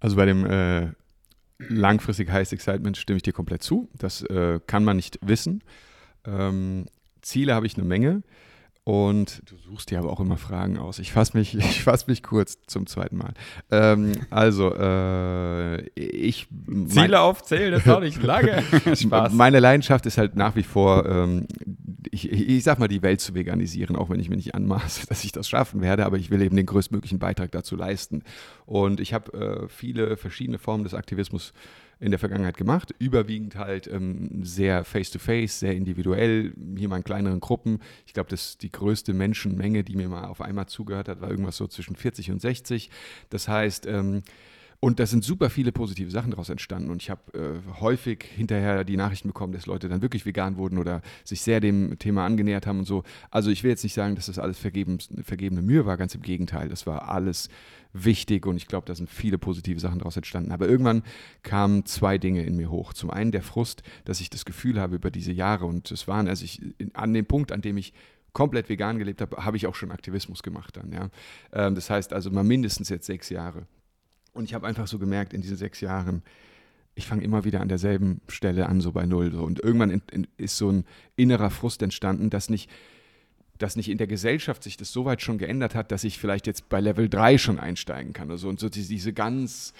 [0.00, 0.88] Also bei dem äh,
[1.58, 3.88] langfristig Highest Excitement stimme ich dir komplett zu.
[3.96, 5.62] Das äh, kann man nicht wissen.
[6.24, 6.86] Ähm,
[7.22, 8.22] Ziele habe ich eine Menge.
[8.88, 10.98] Und du suchst dir aber auch immer Fragen aus.
[10.98, 13.34] Ich fasse mich, fass mich kurz zum zweiten Mal.
[13.70, 16.48] Ähm, also, äh, ich.
[16.86, 18.62] Ziele aufzählen, das dauert nicht lange.
[18.96, 19.34] Spaß.
[19.34, 21.46] Meine Leidenschaft ist halt nach wie vor, ähm,
[22.10, 25.22] ich, ich sag mal, die Welt zu veganisieren, auch wenn ich mir nicht anmaße, dass
[25.22, 28.22] ich das schaffen werde, aber ich will eben den größtmöglichen Beitrag dazu leisten.
[28.64, 31.52] Und ich habe äh, viele verschiedene Formen des Aktivismus
[32.00, 32.94] in der Vergangenheit gemacht.
[32.98, 37.80] Überwiegend halt ähm, sehr face-to-face, -face, sehr individuell, hier mal in kleineren Gruppen.
[38.06, 41.66] Ich glaube, die größte Menschenmenge, die mir mal auf einmal zugehört hat, war irgendwas so
[41.66, 42.90] zwischen 40 und 60.
[43.30, 44.22] Das heißt, ähm,
[44.80, 46.90] und da sind super viele positive Sachen daraus entstanden.
[46.90, 50.78] Und ich habe äh, häufig hinterher die Nachrichten bekommen, dass Leute dann wirklich vegan wurden
[50.78, 53.02] oder sich sehr dem Thema angenähert haben und so.
[53.30, 56.22] Also ich will jetzt nicht sagen, dass das alles vergeben, vergebene Mühe war, ganz im
[56.22, 56.68] Gegenteil.
[56.68, 57.48] Das war alles
[57.92, 60.52] wichtig und ich glaube, da sind viele positive Sachen daraus entstanden.
[60.52, 61.02] Aber irgendwann
[61.42, 62.92] kamen zwei Dinge in mir hoch.
[62.92, 66.28] Zum einen der Frust, dass ich das Gefühl habe über diese Jahre und es waren,
[66.28, 66.62] also ich
[66.94, 67.92] an dem Punkt, an dem ich
[68.32, 70.92] komplett vegan gelebt habe, habe ich auch schon Aktivismus gemacht dann.
[70.92, 71.08] Ja.
[71.52, 73.66] Ähm, das heißt also mal mindestens jetzt sechs Jahre.
[74.32, 76.22] Und ich habe einfach so gemerkt, in diesen sechs Jahren,
[76.94, 79.32] ich fange immer wieder an derselben Stelle an, so bei Null.
[79.32, 79.42] So.
[79.42, 80.84] Und irgendwann in, in, ist so ein
[81.16, 82.70] innerer Frust entstanden, dass nicht
[83.58, 86.46] dass nicht in der Gesellschaft sich das so weit schon geändert hat, dass ich vielleicht
[86.46, 88.48] jetzt bei Level 3 schon einsteigen kann oder so.
[88.48, 89.74] Und so diese ganz,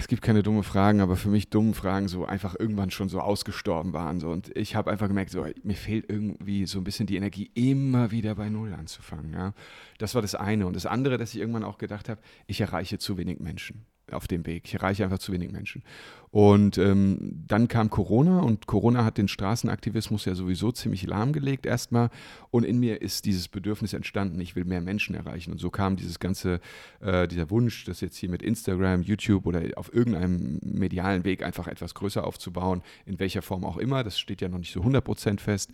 [0.00, 3.20] es gibt keine dumme Fragen, aber für mich dumme Fragen so einfach irgendwann schon so
[3.20, 4.20] ausgestorben waren.
[4.20, 4.30] So.
[4.30, 8.10] Und ich habe einfach gemerkt, so, mir fehlt irgendwie so ein bisschen die Energie, immer
[8.10, 9.32] wieder bei Null anzufangen.
[9.32, 9.54] Ja.
[9.98, 10.66] Das war das eine.
[10.66, 14.26] Und das andere, dass ich irgendwann auch gedacht habe, ich erreiche zu wenig Menschen auf
[14.26, 14.64] dem Weg.
[14.66, 15.82] Ich erreiche einfach zu wenig Menschen.
[16.30, 22.10] Und ähm, dann kam Corona und Corona hat den Straßenaktivismus ja sowieso ziemlich lahmgelegt erstmal.
[22.50, 25.52] Und in mir ist dieses Bedürfnis entstanden, ich will mehr Menschen erreichen.
[25.52, 26.60] Und so kam dieses ganze,
[27.00, 31.66] äh, dieser Wunsch, das jetzt hier mit Instagram, YouTube oder auf irgendeinem medialen Weg einfach
[31.66, 34.04] etwas größer aufzubauen, in welcher Form auch immer.
[34.04, 35.70] Das steht ja noch nicht so 100% fest.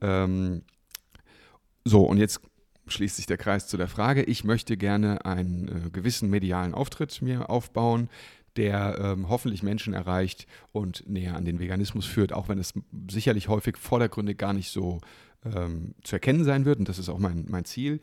[0.00, 0.62] Ähm,
[1.84, 2.40] so, und jetzt
[2.86, 7.20] schließt sich der Kreis zu der Frage, ich möchte gerne einen äh, gewissen medialen Auftritt
[7.22, 8.08] mir aufbauen,
[8.56, 12.74] der ähm, hoffentlich Menschen erreicht und näher an den Veganismus führt, auch wenn es
[13.08, 15.00] sicherlich häufig vordergründig gar nicht so
[15.44, 16.78] ähm, zu erkennen sein wird.
[16.78, 18.00] Und das ist auch mein, mein Ziel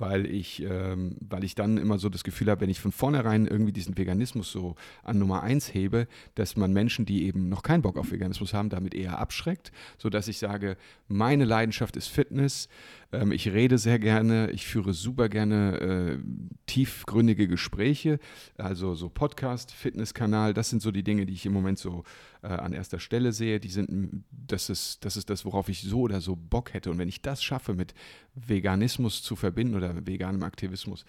[0.00, 3.46] weil ich, ähm, weil ich dann immer so das Gefühl habe, wenn ich von vornherein
[3.46, 7.82] irgendwie diesen Veganismus so an Nummer eins hebe, dass man Menschen, die eben noch keinen
[7.82, 10.76] Bock auf Veganismus haben, damit eher abschreckt, sodass ich sage,
[11.08, 12.68] meine Leidenschaft ist Fitness,
[13.12, 16.18] Ähm, ich rede sehr gerne, ich führe super gerne äh,
[16.66, 18.18] tiefgründige Gespräche,
[18.56, 22.04] also so Podcast, Fitnesskanal, das sind so die Dinge, die ich im Moment so
[22.42, 23.60] äh, an erster Stelle sehe.
[23.60, 26.90] Die sind, das ist, das ist das, worauf ich so oder so Bock hätte.
[26.90, 27.94] Und wenn ich das schaffe, mit
[28.34, 31.04] Veganismus zu verbinden oder veganem Aktivismus,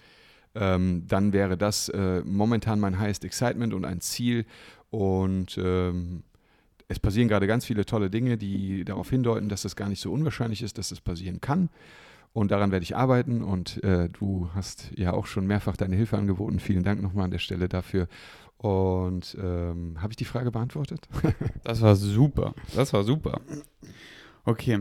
[0.54, 4.44] ähm, dann wäre das äh, momentan mein highest excitement und ein Ziel.
[4.90, 6.24] Und ähm,
[6.92, 10.12] es passieren gerade ganz viele tolle Dinge, die darauf hindeuten, dass es gar nicht so
[10.12, 11.68] unwahrscheinlich ist, dass es passieren kann.
[12.32, 13.42] Und daran werde ich arbeiten.
[13.42, 16.60] Und äh, du hast ja auch schon mehrfach deine Hilfe angeboten.
[16.60, 18.08] Vielen Dank nochmal an der Stelle dafür.
[18.56, 21.08] Und ähm, habe ich die Frage beantwortet?
[21.64, 22.54] das war super.
[22.74, 23.40] Das war super.
[24.44, 24.80] Okay.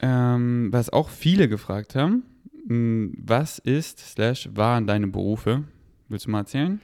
[0.00, 2.24] Ähm, was auch viele gefragt haben,
[2.66, 5.64] hm, was ist, slash, waren deine Berufe?
[6.08, 6.80] Willst du mal erzählen?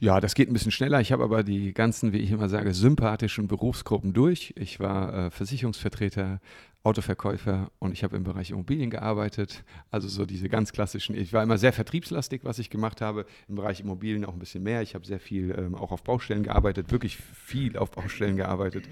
[0.00, 1.00] Ja, das geht ein bisschen schneller.
[1.00, 4.54] Ich habe aber die ganzen, wie ich immer sage, sympathischen Berufsgruppen durch.
[4.56, 6.40] Ich war äh, Versicherungsvertreter,
[6.84, 9.64] Autoverkäufer und ich habe im Bereich Immobilien gearbeitet.
[9.90, 11.16] Also so diese ganz klassischen.
[11.16, 13.26] Ich war immer sehr vertriebslastig, was ich gemacht habe.
[13.48, 14.82] Im Bereich Immobilien auch ein bisschen mehr.
[14.82, 18.88] Ich habe sehr viel ähm, auch auf Baustellen gearbeitet, wirklich viel auf Baustellen gearbeitet.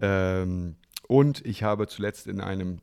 [0.00, 0.76] Ähm,
[1.08, 2.80] und ich habe zuletzt in einem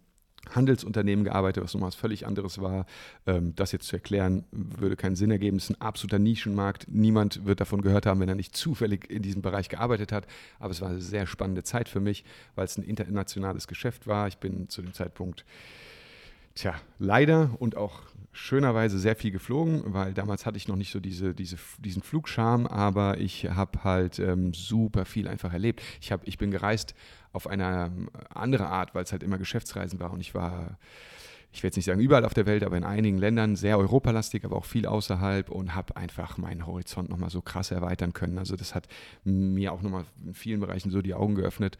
[0.51, 2.85] Handelsunternehmen gearbeitet, was nochmal was völlig anderes war.
[3.25, 5.57] Ähm, das jetzt zu erklären, würde keinen Sinn ergeben.
[5.57, 6.87] Es ist ein absoluter Nischenmarkt.
[6.89, 10.27] Niemand wird davon gehört haben, wenn er nicht zufällig in diesem Bereich gearbeitet hat.
[10.59, 12.23] Aber es war eine sehr spannende Zeit für mich,
[12.55, 14.27] weil es ein internationales Geschäft war.
[14.27, 15.45] Ich bin zu dem Zeitpunkt,
[16.55, 18.01] tja, leider und auch
[18.33, 22.65] schönerweise sehr viel geflogen, weil damals hatte ich noch nicht so diese, diese, diesen Flugscham,
[22.65, 25.81] aber ich habe halt ähm, super viel einfach erlebt.
[26.01, 26.95] Ich, hab, ich bin gereist
[27.31, 30.79] auf eine ähm, andere Art, weil es halt immer Geschäftsreisen war und ich war,
[31.51, 34.43] ich will jetzt nicht sagen überall auf der Welt, aber in einigen Ländern sehr europalastig,
[34.45, 38.39] aber auch viel außerhalb und habe einfach meinen Horizont nochmal so krass erweitern können.
[38.39, 38.87] Also das hat
[39.23, 41.77] mir auch nochmal in vielen Bereichen so die Augen geöffnet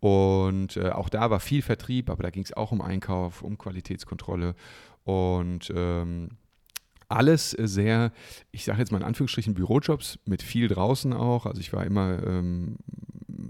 [0.00, 3.58] und äh, auch da war viel Vertrieb, aber da ging es auch um Einkauf, um
[3.58, 4.54] Qualitätskontrolle.
[5.04, 6.30] Und ähm,
[7.10, 8.12] alles sehr,
[8.52, 11.46] ich sage jetzt mal in Anführungsstrichen, Bürojobs mit viel draußen auch.
[11.46, 12.76] Also ich war immer, ähm,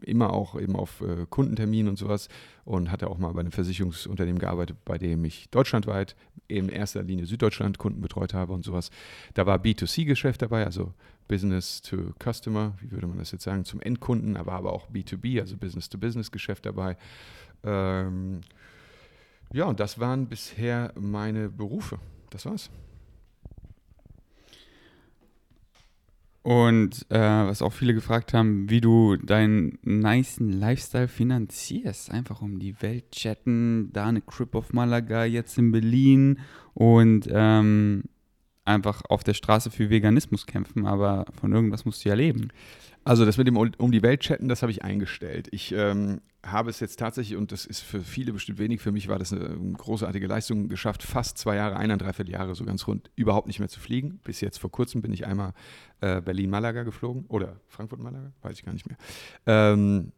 [0.02, 2.28] immer auch eben auf äh, Kundenterminen und sowas
[2.64, 6.16] und hatte auch mal bei einem Versicherungsunternehmen gearbeitet, bei dem ich deutschlandweit
[6.48, 8.90] in erster Linie Süddeutschland Kunden betreut habe und sowas.
[9.34, 10.94] Da war B2C-Geschäft dabei, also
[11.28, 15.38] Business to Customer, wie würde man das jetzt sagen, zum Endkunden, aber aber auch B2B,
[15.40, 16.96] also Business-to-Business-Geschäft dabei.
[17.62, 18.40] Ähm,
[19.52, 21.98] ja, und das waren bisher meine Berufe.
[22.30, 22.70] Das war's.
[26.42, 32.10] Und äh, was auch viele gefragt haben, wie du deinen niceen Lifestyle finanzierst.
[32.10, 36.38] Einfach um die Welt chatten, da eine Crip of Malaga, jetzt in Berlin
[36.72, 38.04] und ähm,
[38.64, 42.48] einfach auf der Straße für Veganismus kämpfen, aber von irgendwas musst du ja leben.
[43.04, 45.48] Also das mit dem um die Welt chatten, das habe ich eingestellt.
[45.52, 49.08] Ich ähm, habe es jetzt tatsächlich, und das ist für viele bestimmt wenig, für mich
[49.08, 53.10] war das eine, eine großartige Leistung, geschafft, fast zwei Jahre, eineinhalb Jahre so ganz rund
[53.16, 54.20] überhaupt nicht mehr zu fliegen.
[54.24, 55.54] Bis jetzt vor kurzem bin ich einmal
[56.00, 58.98] äh, Berlin-Malaga geflogen oder Frankfurt-Malaga, weiß ich gar nicht mehr.
[59.46, 60.12] Ähm,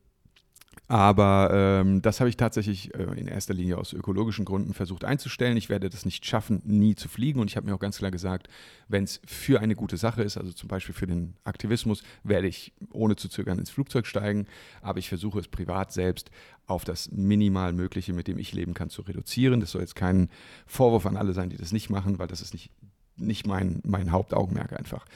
[0.89, 5.57] aber ähm, das habe ich tatsächlich äh, in erster Linie aus ökologischen Gründen versucht einzustellen.
[5.57, 7.41] Ich werde das nicht schaffen, nie zu fliegen.
[7.41, 8.49] Und ich habe mir auch ganz klar gesagt,
[8.89, 12.73] wenn es für eine gute Sache ist, also zum Beispiel für den Aktivismus, werde ich
[12.91, 14.47] ohne zu zögern ins Flugzeug steigen.
[14.83, 16.31] Aber ich versuche es privat selbst
[16.67, 19.61] auf das minimal Mögliche, mit dem ich leben kann, zu reduzieren.
[19.61, 20.29] Das soll jetzt kein
[20.67, 22.71] Vorwurf an alle sein, die das nicht machen, weil das ist nicht,
[23.17, 25.07] nicht mein, mein Hauptaugenmerk einfach.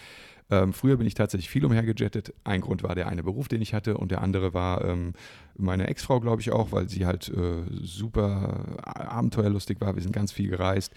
[0.50, 2.32] Ähm, früher bin ich tatsächlich viel umhergejettet.
[2.44, 5.14] Ein Grund war der eine Beruf, den ich hatte, und der andere war ähm,
[5.56, 9.96] meine Ex-Frau, glaube ich auch, weil sie halt äh, super abenteuerlustig war.
[9.96, 10.92] Wir sind ganz viel gereist.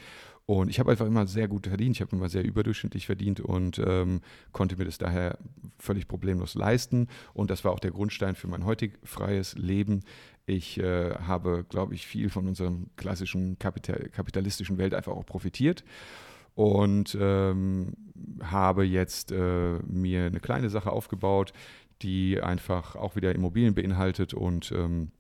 [0.45, 1.95] Und ich habe einfach immer sehr gut verdient.
[1.95, 4.21] Ich habe immer sehr überdurchschnittlich verdient und ähm,
[4.51, 5.37] konnte mir das daher
[5.77, 7.07] völlig problemlos leisten.
[7.35, 10.01] Und das war auch der Grundstein für mein heutig freies Leben.
[10.47, 15.83] Ich äh, habe, glaube ich, viel von unserer klassischen Kapital kapitalistischen Welt einfach auch profitiert
[16.55, 17.93] und ähm,
[18.41, 21.53] habe jetzt äh, mir eine kleine Sache aufgebaut,
[22.01, 25.11] die einfach auch wieder Immobilien beinhaltet und ähm,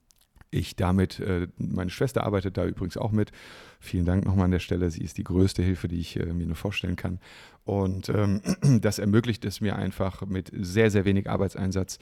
[0.51, 3.31] ich damit, äh, meine Schwester arbeitet da übrigens auch mit.
[3.79, 4.89] Vielen Dank nochmal an der Stelle.
[4.89, 7.19] Sie ist die größte Hilfe, die ich äh, mir nur vorstellen kann.
[7.65, 8.41] Und ähm,
[8.81, 11.99] das ermöglicht es mir einfach mit sehr, sehr wenig Arbeitseinsatz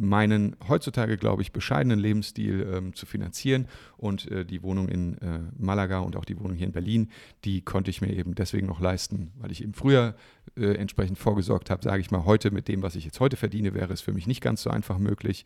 [0.00, 3.68] meinen heutzutage, glaube ich, bescheidenen Lebensstil ähm, zu finanzieren.
[3.98, 7.10] Und äh, die Wohnung in äh, Malaga und auch die Wohnung hier in Berlin,
[7.44, 10.14] die konnte ich mir eben deswegen noch leisten, weil ich eben früher
[10.56, 11.82] äh, entsprechend vorgesorgt habe.
[11.82, 14.26] Sage ich mal, heute mit dem, was ich jetzt heute verdiene, wäre es für mich
[14.26, 15.44] nicht ganz so einfach möglich.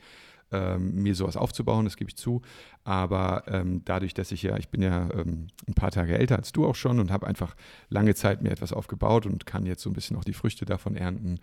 [0.52, 2.42] Ähm, mir sowas aufzubauen, das gebe ich zu.
[2.84, 6.52] Aber ähm, dadurch, dass ich ja, ich bin ja ähm, ein paar Tage älter als
[6.52, 7.56] du auch schon und habe einfach
[7.88, 10.94] lange Zeit mir etwas aufgebaut und kann jetzt so ein bisschen auch die Früchte davon
[10.94, 11.40] ernten.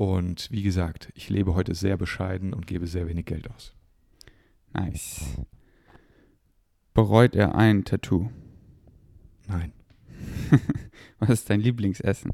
[0.00, 3.74] Und wie gesagt, ich lebe heute sehr bescheiden und gebe sehr wenig Geld aus.
[4.72, 5.26] Nice.
[6.94, 8.30] Bereut er ein Tattoo?
[9.46, 9.74] Nein.
[11.18, 12.32] Was ist dein Lieblingsessen?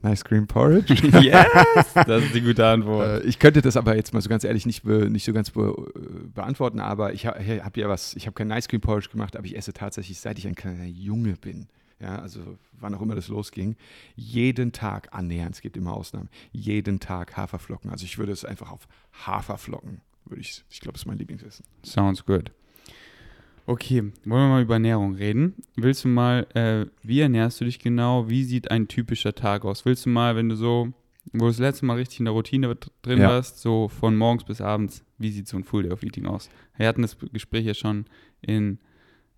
[0.00, 0.94] Nice Cream Porridge?
[1.20, 1.92] yes!
[1.94, 3.24] Das ist die gute Antwort.
[3.24, 5.50] Äh, ich könnte das aber jetzt mal so ganz ehrlich nicht, be, nicht so ganz
[5.50, 9.08] be, äh, beantworten, aber ich habe hab ja was, ich habe kein Nice Cream Porridge
[9.10, 11.66] gemacht, aber ich esse tatsächlich, seit ich ein kleiner Junge bin,
[12.00, 13.76] ja, also wann auch immer das losging,
[14.16, 17.90] jeden Tag annähernd, es gibt immer Ausnahmen, jeden Tag Haferflocken.
[17.90, 18.86] Also ich würde es einfach auf
[19.26, 21.64] Haferflocken, würde ich, ich glaube, das ist mein Lieblingsessen.
[21.84, 22.50] Sounds good.
[23.68, 25.54] Okay, wollen wir mal über Ernährung reden?
[25.74, 28.28] Willst du mal, äh, wie ernährst du dich genau?
[28.28, 29.84] Wie sieht ein typischer Tag aus?
[29.84, 30.92] Willst du mal, wenn du so,
[31.32, 33.28] wo du das letzte Mal richtig in der Routine drin Ja.
[33.30, 36.48] warst, so von morgens bis abends, wie sieht so ein Full Day of Eating aus?
[36.76, 38.04] Wir hatten das Gespräch ja schon
[38.40, 38.78] in,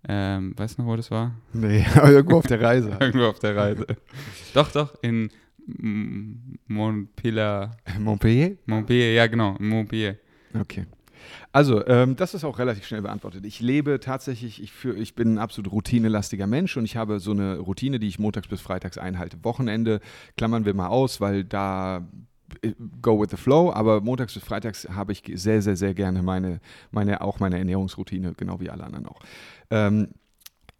[0.07, 1.35] ähm, weißt du noch, wo das war?
[1.53, 2.89] Nee, aber irgendwo auf der Reise.
[2.99, 3.85] Irgendwo auf der Reise.
[4.53, 5.29] doch, doch, in
[6.67, 8.57] Montpellier, Montpellier?
[8.65, 10.17] Montpellier, ja genau, Montpellier.
[10.59, 10.85] Okay.
[11.51, 13.45] Also, ähm, das ist auch relativ schnell beantwortet.
[13.45, 17.31] Ich lebe tatsächlich, ich, für, ich bin ein absolut routinelastiger Mensch und ich habe so
[17.31, 19.43] eine Routine, die ich montags bis freitags einhalte.
[19.43, 19.99] Wochenende
[20.37, 22.07] klammern wir mal aus, weil da
[23.01, 26.59] go with the flow, aber montags bis freitags habe ich sehr, sehr, sehr gerne meine,
[26.91, 29.19] meine, auch meine Ernährungsroutine, genau wie alle anderen auch.
[29.71, 30.09] Ähm,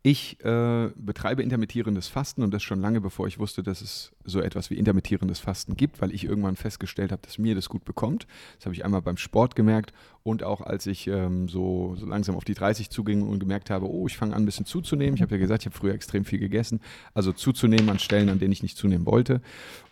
[0.01, 4.39] ich äh, betreibe intermittierendes Fasten und das schon lange bevor ich wusste, dass es so
[4.39, 8.25] etwas wie intermittierendes Fasten gibt, weil ich irgendwann festgestellt habe, dass mir das gut bekommt.
[8.57, 9.91] Das habe ich einmal beim Sport gemerkt
[10.23, 13.89] und auch als ich ähm, so, so langsam auf die 30 zuging und gemerkt habe,
[13.89, 15.15] oh, ich fange an ein bisschen zuzunehmen.
[15.15, 16.79] Ich habe ja gesagt, ich habe früher extrem viel gegessen,
[17.13, 19.41] also zuzunehmen an Stellen, an denen ich nicht zunehmen wollte.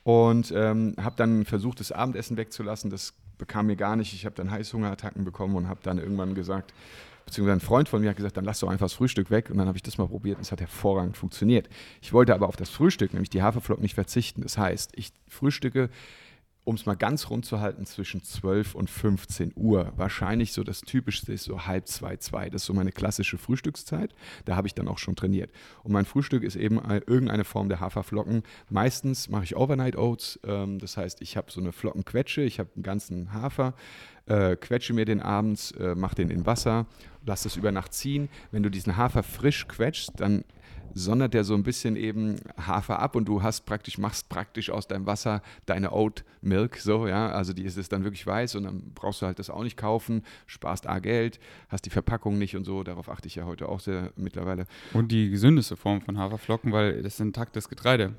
[0.04, 2.90] Und ähm, habe dann versucht, das Abendessen wegzulassen.
[2.90, 4.14] Das bekam mir gar nicht.
[4.14, 6.74] Ich habe dann Heißhungerattacken bekommen und habe dann irgendwann gesagt,
[7.28, 9.50] beziehungsweise ein Freund von mir hat gesagt, dann lass doch einfach das Frühstück weg.
[9.52, 11.70] Und dann habe ich das mal probiert und es hat hervorragend funktioniert.
[12.02, 14.42] Ich wollte aber auf das Frühstück, nämlich die Haferflocken, nicht verzichten.
[14.42, 15.90] Das heißt, ich frühstücke,
[16.68, 19.94] um es mal ganz rund zu halten, zwischen 12 und 15 Uhr.
[19.96, 22.50] Wahrscheinlich so das Typischste ist so halb zwei, zwei.
[22.50, 24.14] Das ist so meine klassische Frühstückszeit.
[24.44, 25.50] Da habe ich dann auch schon trainiert.
[25.84, 28.44] Und mein Frühstück ist eben ein- irgendeine Form der Haferflocken.
[28.70, 30.42] Meistens mache ich Overnight Oats.
[30.46, 33.74] Ähm, das heißt, ich habe so eine Flockenquetsche, ich habe einen ganzen Hafer,
[34.26, 36.86] äh, quetsche mir den abends, äh, mache den in Wasser,
[37.26, 38.28] lass das über Nacht ziehen.
[38.52, 40.44] Wenn du diesen Hafer frisch quetschst, dann
[40.94, 44.88] sondert der so ein bisschen eben Hafer ab und du hast praktisch, machst praktisch aus
[44.88, 48.64] deinem Wasser deine Oat Milk, so, ja, also die ist es dann wirklich weiß und
[48.64, 52.56] dann brauchst du halt das auch nicht kaufen, sparst A Geld, hast die Verpackung nicht
[52.56, 54.66] und so, darauf achte ich ja heute auch sehr mittlerweile.
[54.94, 58.14] Und die gesündeste Form von Haferflocken, weil das ist intaktes Getreide.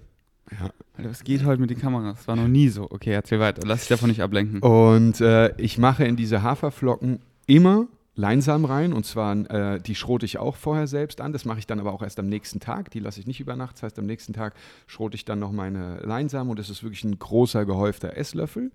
[0.50, 0.70] Ja.
[0.96, 2.18] Alter, was geht heute mit den Kameras?
[2.18, 2.90] Das war noch nie so.
[2.90, 3.62] Okay, erzähl weiter.
[3.66, 4.60] Lass dich davon nicht ablenken.
[4.60, 7.86] Und äh, ich mache in diese Haferflocken immer
[8.18, 11.32] Leinsamen rein und zwar äh, die schrote ich auch vorher selbst an.
[11.32, 12.90] Das mache ich dann aber auch erst am nächsten Tag.
[12.90, 13.76] Die lasse ich nicht über Nacht.
[13.76, 14.54] Das heißt, am nächsten Tag
[14.88, 18.72] schrote ich dann noch meine Leinsamen und das ist wirklich ein großer gehäufter Esslöffel.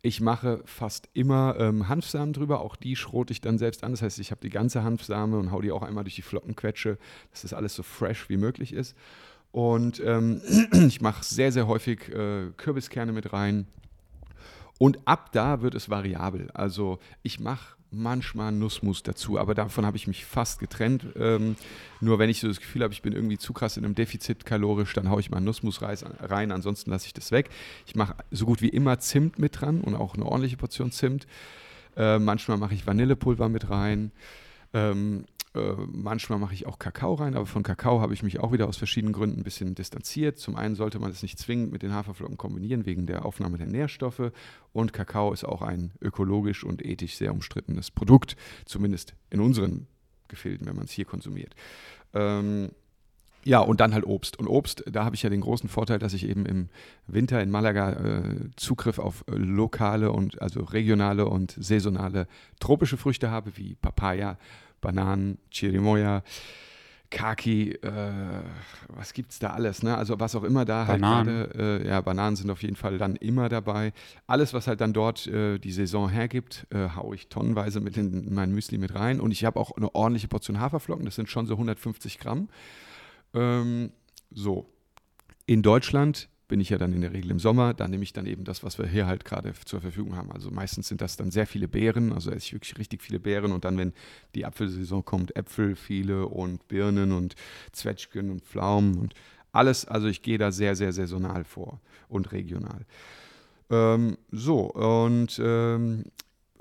[0.00, 3.90] Ich mache fast immer ähm, Hanfsamen drüber, auch die schrote ich dann selbst an.
[3.90, 6.98] Das heißt, ich habe die ganze Hanfsame und hau die auch einmal durch die Flockenquetsche,
[7.32, 8.94] dass das alles so fresh wie möglich ist.
[9.50, 10.40] Und ähm,
[10.86, 13.66] ich mache sehr, sehr häufig äh, Kürbiskerne mit rein.
[14.78, 16.50] Und ab da wird es variabel.
[16.54, 21.06] Also ich mache manchmal Nussmus dazu, aber davon habe ich mich fast getrennt.
[21.16, 21.56] Ähm,
[22.00, 24.44] nur wenn ich so das Gefühl habe, ich bin irgendwie zu krass in einem Defizit
[24.44, 27.48] kalorisch, dann haue ich mal Nussmus rein, ansonsten lasse ich das weg.
[27.86, 31.26] Ich mache so gut wie immer Zimt mit dran und auch eine ordentliche Portion Zimt.
[31.96, 34.12] Äh, manchmal mache ich Vanillepulver mit rein.
[34.74, 35.24] Ähm,
[35.54, 38.68] äh, manchmal mache ich auch Kakao rein, aber von Kakao habe ich mich auch wieder
[38.68, 40.38] aus verschiedenen Gründen ein bisschen distanziert.
[40.38, 43.66] Zum einen sollte man es nicht zwingend mit den Haferflocken kombinieren, wegen der Aufnahme der
[43.66, 44.32] Nährstoffe.
[44.72, 48.36] Und Kakao ist auch ein ökologisch und ethisch sehr umstrittenes Produkt,
[48.66, 49.86] zumindest in unseren
[50.28, 51.54] Gefilden, wenn man es hier konsumiert.
[52.12, 52.70] Ähm,
[53.44, 54.38] ja, und dann halt Obst.
[54.38, 56.68] Und Obst, da habe ich ja den großen Vorteil, dass ich eben im
[57.06, 62.26] Winter in Malaga äh, Zugriff auf äh, lokale und also regionale und saisonale
[62.60, 64.36] tropische Früchte habe, wie Papaya,
[64.80, 66.22] Bananen, Chirimoya,
[67.10, 68.42] Kaki, äh,
[68.88, 69.96] was gibt's da alles, ne?
[69.96, 71.28] Also was auch immer da Bananen.
[71.28, 73.92] halt gerade, äh, ja, Bananen sind auf jeden Fall dann immer dabei.
[74.26, 78.24] Alles, was halt dann dort äh, die Saison hergibt, äh, haue ich tonnenweise mit in,
[78.24, 79.20] in mein Müsli mit rein.
[79.20, 82.48] Und ich habe auch eine ordentliche Portion Haferflocken, das sind schon so 150 Gramm.
[83.32, 83.92] Ähm,
[84.30, 84.66] so,
[85.46, 88.26] in Deutschland bin ich ja dann in der Regel im Sommer, da nehme ich dann
[88.26, 90.32] eben das, was wir hier halt gerade zur Verfügung haben.
[90.32, 93.52] Also meistens sind das dann sehr viele Beeren, also esse ich wirklich richtig viele Beeren
[93.52, 93.92] und dann, wenn
[94.34, 97.36] die Apfelsaison kommt, Äpfel viele und Birnen und
[97.72, 99.14] Zwetschgen und Pflaumen und
[99.52, 102.86] alles, also ich gehe da sehr, sehr saisonal vor und regional.
[103.70, 106.04] Ähm, so, und ähm,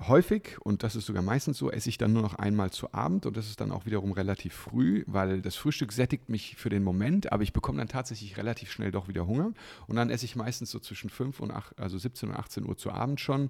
[0.01, 3.25] häufig, und das ist sogar meistens so, esse ich dann nur noch einmal zu Abend
[3.25, 6.83] und das ist dann auch wiederum relativ früh, weil das Frühstück sättigt mich für den
[6.83, 9.53] Moment, aber ich bekomme dann tatsächlich relativ schnell doch wieder Hunger
[9.87, 12.77] und dann esse ich meistens so zwischen 5 und 8, also 17 und 18 Uhr
[12.77, 13.49] zu Abend schon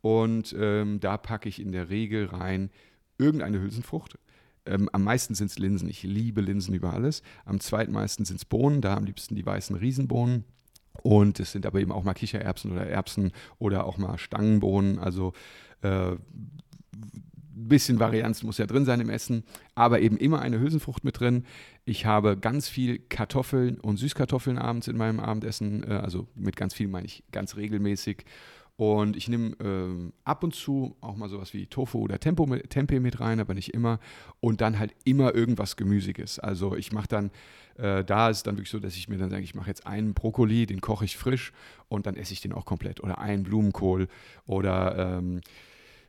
[0.00, 2.70] und ähm, da packe ich in der Regel rein
[3.18, 4.18] irgendeine Hülsenfrucht.
[4.66, 5.88] ähm, am meisten sind es Linsen.
[5.88, 7.22] Ich liebe Linsen über alles.
[7.44, 10.44] Am zweitmeisten sind es Bohnen, da am liebsten die weißen Riesenbohnen.
[11.02, 14.98] Und es sind aber eben auch mal Kichererbsen oder Erbsen oder auch mal Stangenbohnen.
[14.98, 15.32] Also
[15.82, 16.16] äh,
[17.68, 19.44] bisschen Varianz muss ja drin sein im Essen,
[19.74, 21.44] aber eben immer eine Hülsenfrucht mit drin.
[21.84, 26.74] Ich habe ganz viel Kartoffeln und Süßkartoffeln abends in meinem Abendessen, äh, also mit ganz
[26.74, 28.24] viel meine ich ganz regelmäßig.
[28.78, 32.70] Und ich nehme ähm, ab und zu auch mal sowas wie Tofu oder Tempo mit,
[32.70, 33.98] Tempeh mit rein, aber nicht immer.
[34.38, 36.38] Und dann halt immer irgendwas Gemüsiges.
[36.38, 37.30] Also ich mache dann,
[37.76, 40.14] äh, da ist dann wirklich so, dass ich mir dann sage, ich mache jetzt einen
[40.14, 41.52] Brokkoli, den koche ich frisch
[41.88, 43.02] und dann esse ich den auch komplett.
[43.02, 44.06] Oder einen Blumenkohl
[44.46, 45.40] oder ähm,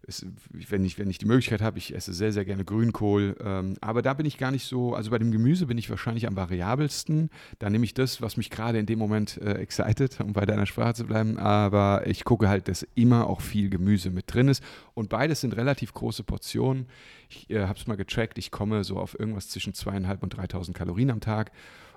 [0.10, 3.38] es, wenn, ich, wenn ich die Möglichkeit habe, ich esse sehr, sehr gerne Grünkohl.
[3.42, 6.28] Ähm, aber da bin ich gar nicht so, also bei dem Gemüse bin ich wahrscheinlich
[6.28, 7.30] am variabelsten.
[7.60, 10.66] Da nehme ich das, was mich gerade in dem Moment äh, excited, um bei deiner
[10.66, 11.38] Sprache zu bleiben.
[11.38, 14.64] Aber ich gucke halt, dass immer auch viel Gemüse mit drin ist.
[14.94, 16.88] Und beides sind relativ große Portionen.
[17.30, 20.76] Ich äh, habe es mal getrackt, ich komme so auf irgendwas zwischen zweieinhalb und 3000
[20.76, 21.52] Kalorien am Tag.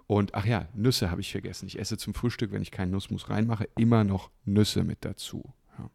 [0.06, 1.66] Und ach ja, Nüsse habe ich vergessen.
[1.66, 5.42] Ich esse zum Frühstück, wenn ich keinen Nussmus reinmache, immer noch Nüsse mit dazu.
[5.78, 5.90] Ja.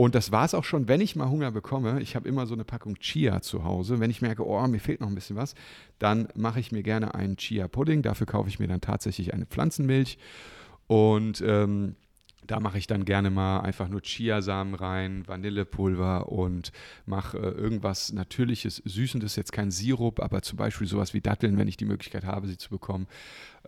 [0.00, 2.00] Und das war es auch schon, wenn ich mal Hunger bekomme.
[2.00, 4.00] Ich habe immer so eine Packung Chia zu Hause.
[4.00, 5.54] Wenn ich merke, oh, mir fehlt noch ein bisschen was,
[5.98, 8.00] dann mache ich mir gerne einen Chia-Pudding.
[8.00, 10.16] Dafür kaufe ich mir dann tatsächlich eine Pflanzenmilch.
[10.86, 11.96] Und ähm,
[12.46, 16.72] da mache ich dann gerne mal einfach nur Chiasamen rein, Vanillepulver und
[17.04, 21.68] mache äh, irgendwas Natürliches, Süßendes, jetzt kein Sirup, aber zum Beispiel sowas wie Datteln, wenn
[21.68, 23.06] ich die Möglichkeit habe, sie zu bekommen,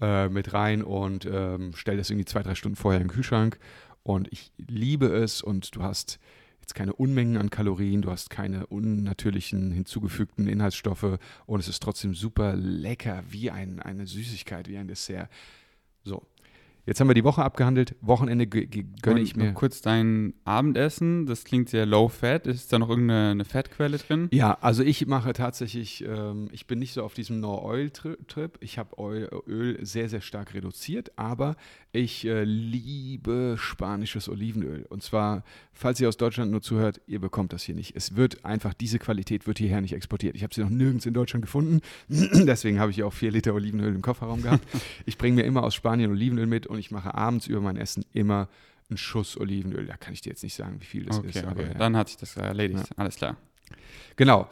[0.00, 3.58] äh, mit rein und ähm, stelle das irgendwie zwei, drei Stunden vorher in den Kühlschrank
[4.02, 6.18] und ich liebe es und du hast
[6.60, 12.14] jetzt keine Unmengen an Kalorien, du hast keine unnatürlichen hinzugefügten Inhaltsstoffe und es ist trotzdem
[12.14, 15.30] super lecker, wie ein, eine Süßigkeit, wie ein Dessert.
[16.04, 16.22] So,
[16.84, 17.94] Jetzt haben wir die Woche abgehandelt.
[18.00, 19.52] Wochenende gönne ich mir.
[19.52, 21.26] kurz dein Abendessen.
[21.26, 22.48] Das klingt sehr low fat.
[22.48, 24.28] Ist da noch irgendeine Fettquelle drin?
[24.32, 28.58] Ja, also ich mache tatsächlich, ähm, ich bin nicht so auf diesem No-Oil-Trip.
[28.60, 28.96] Ich habe
[29.46, 31.54] Öl sehr, sehr stark reduziert, aber
[31.92, 34.84] ich äh, liebe spanisches Olivenöl.
[34.88, 37.94] Und zwar, falls ihr aus Deutschland nur zuhört, ihr bekommt das hier nicht.
[37.94, 40.34] Es wird einfach, diese Qualität wird hierher nicht exportiert.
[40.34, 41.80] Ich habe sie noch nirgends in Deutschland gefunden.
[42.08, 44.66] Deswegen habe ich auch vier Liter Olivenöl im Kofferraum gehabt.
[45.06, 48.04] ich bringe mir immer aus Spanien Olivenöl mit und ich mache abends über mein Essen
[48.14, 48.48] immer
[48.88, 49.86] einen Schuss Olivenöl.
[49.86, 51.44] Da kann ich dir jetzt nicht sagen, wie viel das okay, ist.
[51.44, 51.66] Okay.
[51.68, 51.74] ja.
[51.74, 52.88] Dann hat sich das erledigt.
[52.88, 52.96] Ja.
[52.96, 53.36] Alles klar.
[54.16, 54.48] Genau.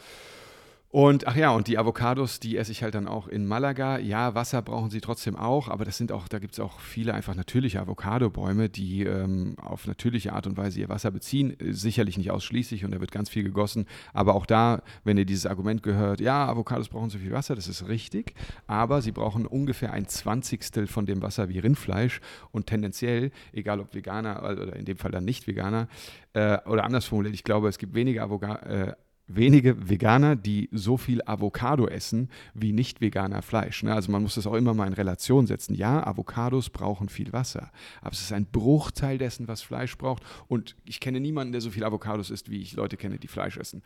[0.92, 3.98] Und ach ja, und die Avocados, die esse ich halt dann auch in Malaga.
[3.98, 7.14] Ja, Wasser brauchen sie trotzdem auch, aber das sind auch, da gibt es auch viele
[7.14, 11.56] einfach natürliche Avocado-Bäume, die ähm, auf natürliche Art und Weise ihr Wasser beziehen.
[11.60, 13.86] Sicherlich nicht ausschließlich und da wird ganz viel gegossen.
[14.12, 17.68] Aber auch da, wenn ihr dieses Argument gehört, ja, Avocados brauchen so viel Wasser, das
[17.68, 18.34] ist richtig,
[18.66, 22.20] aber sie brauchen ungefähr ein Zwanzigstel von dem Wasser wie Rindfleisch
[22.50, 25.86] und tendenziell, egal ob Veganer oder in dem Fall dann nicht Veganer,
[26.32, 28.66] äh, oder anders formuliert, ich glaube, es gibt weniger Avocado.
[28.66, 28.94] Äh,
[29.34, 33.82] wenige Veganer, die so viel Avocado essen wie nicht Veganer Fleisch.
[33.82, 33.94] Ne?
[33.94, 35.74] Also man muss das auch immer mal in Relation setzen.
[35.74, 37.70] Ja, Avocados brauchen viel Wasser,
[38.00, 40.22] aber es ist ein Bruchteil dessen, was Fleisch braucht.
[40.48, 43.56] Und ich kenne niemanden, der so viel Avocados isst, wie ich Leute kenne, die Fleisch
[43.56, 43.82] essen.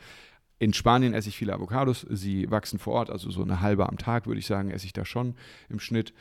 [0.59, 2.07] In Spanien esse ich viele Avocados.
[2.11, 4.93] Sie wachsen vor Ort, also so eine halbe am Tag, würde ich sagen, esse ich
[4.93, 5.35] da schon
[5.69, 6.15] im Schnitt.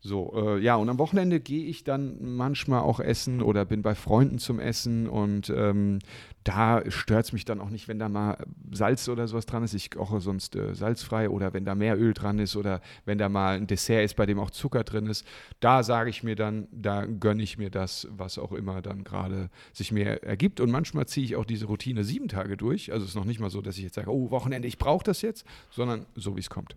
[0.00, 3.96] So, äh, ja, und am Wochenende gehe ich dann manchmal auch essen oder bin bei
[3.96, 5.98] Freunden zum Essen und ähm,
[6.44, 8.38] da stört es mich dann auch nicht, wenn da mal
[8.70, 9.74] Salz oder sowas dran ist.
[9.74, 13.28] Ich koche sonst äh, salzfrei oder wenn da mehr Öl dran ist oder wenn da
[13.28, 15.26] mal ein Dessert ist, bei dem auch Zucker drin ist.
[15.58, 19.50] Da sage ich mir dann, da gönne ich mir das, was auch immer dann gerade
[19.72, 20.60] sich mir ergibt.
[20.60, 22.92] Und manchmal ziehe ich auch diese Routine sieben Tage durch.
[22.92, 25.04] Also es ist noch nicht mal so, dass ich jetzt sage, oh, Wochenende, ich brauche
[25.04, 26.76] das jetzt, sondern so, wie es kommt.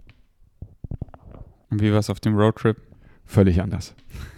[1.70, 2.91] Und wie war es auf dem Roadtrip?
[3.32, 3.96] Völlig anders.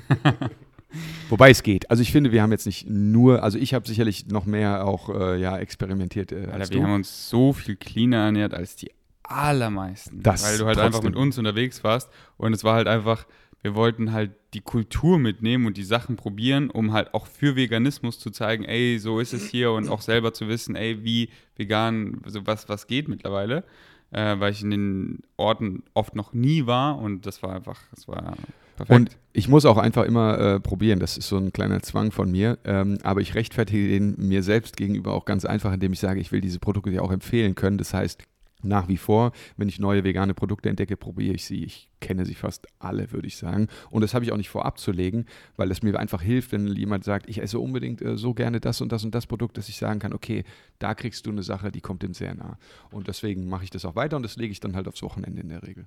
[1.29, 1.89] Wobei es geht.
[1.89, 5.09] Also ich finde, wir haben jetzt nicht nur, also ich habe sicherlich noch mehr auch
[5.09, 6.31] äh, ja, experimentiert.
[6.31, 8.91] Äh, Alter, wir haben uns so viel cleaner ernährt als die
[9.23, 10.21] allermeisten.
[10.21, 10.85] Das weil du halt trotzdem.
[10.85, 13.25] einfach mit uns unterwegs warst und es war halt einfach,
[13.61, 18.19] wir wollten halt die Kultur mitnehmen und die Sachen probieren, um halt auch für Veganismus
[18.19, 22.21] zu zeigen, ey, so ist es hier und auch selber zu wissen, ey, wie vegan,
[22.25, 23.63] so was, was geht mittlerweile.
[24.11, 28.07] Äh, weil ich in den Orten oft noch nie war und das war einfach, das
[28.07, 28.35] war
[28.75, 28.91] Perfekt.
[28.91, 30.99] Und ich muss auch einfach immer äh, probieren.
[30.99, 32.57] Das ist so ein kleiner Zwang von mir.
[32.65, 36.31] Ähm, aber ich rechtfertige den mir selbst gegenüber auch ganz einfach, indem ich sage, ich
[36.31, 37.77] will diese Produkte ja auch empfehlen können.
[37.77, 38.23] Das heißt,
[38.63, 41.63] nach wie vor, wenn ich neue vegane Produkte entdecke, probiere ich sie.
[41.63, 43.67] Ich kenne sie fast alle, würde ich sagen.
[43.89, 45.25] Und das habe ich auch nicht vorab zu legen,
[45.57, 48.81] weil es mir einfach hilft, wenn jemand sagt, ich esse unbedingt äh, so gerne das
[48.81, 50.43] und das und das Produkt, dass ich sagen kann, okay,
[50.79, 52.57] da kriegst du eine Sache, die kommt dem sehr nah.
[52.91, 55.41] Und deswegen mache ich das auch weiter und das lege ich dann halt aufs Wochenende
[55.41, 55.85] in der Regel.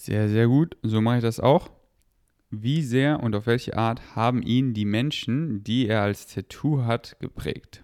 [0.00, 0.78] Sehr, sehr gut.
[0.82, 1.68] So mache ich das auch.
[2.48, 7.18] Wie sehr und auf welche Art haben ihn die Menschen, die er als Tattoo hat,
[7.20, 7.82] geprägt?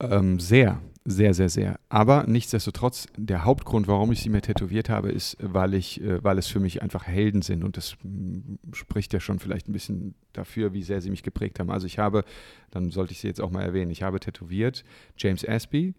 [0.00, 1.78] Ähm, sehr, sehr, sehr, sehr.
[1.90, 6.38] Aber nichtsdestotrotz, der Hauptgrund, warum ich sie mir tätowiert habe, ist, weil ich, äh, weil
[6.38, 7.64] es für mich einfach Helden sind.
[7.64, 11.60] Und das mm, spricht ja schon vielleicht ein bisschen dafür, wie sehr sie mich geprägt
[11.60, 11.70] haben.
[11.70, 12.24] Also ich habe,
[12.70, 14.84] dann sollte ich sie jetzt auch mal erwähnen, ich habe tätowiert
[15.18, 15.92] James Aspey,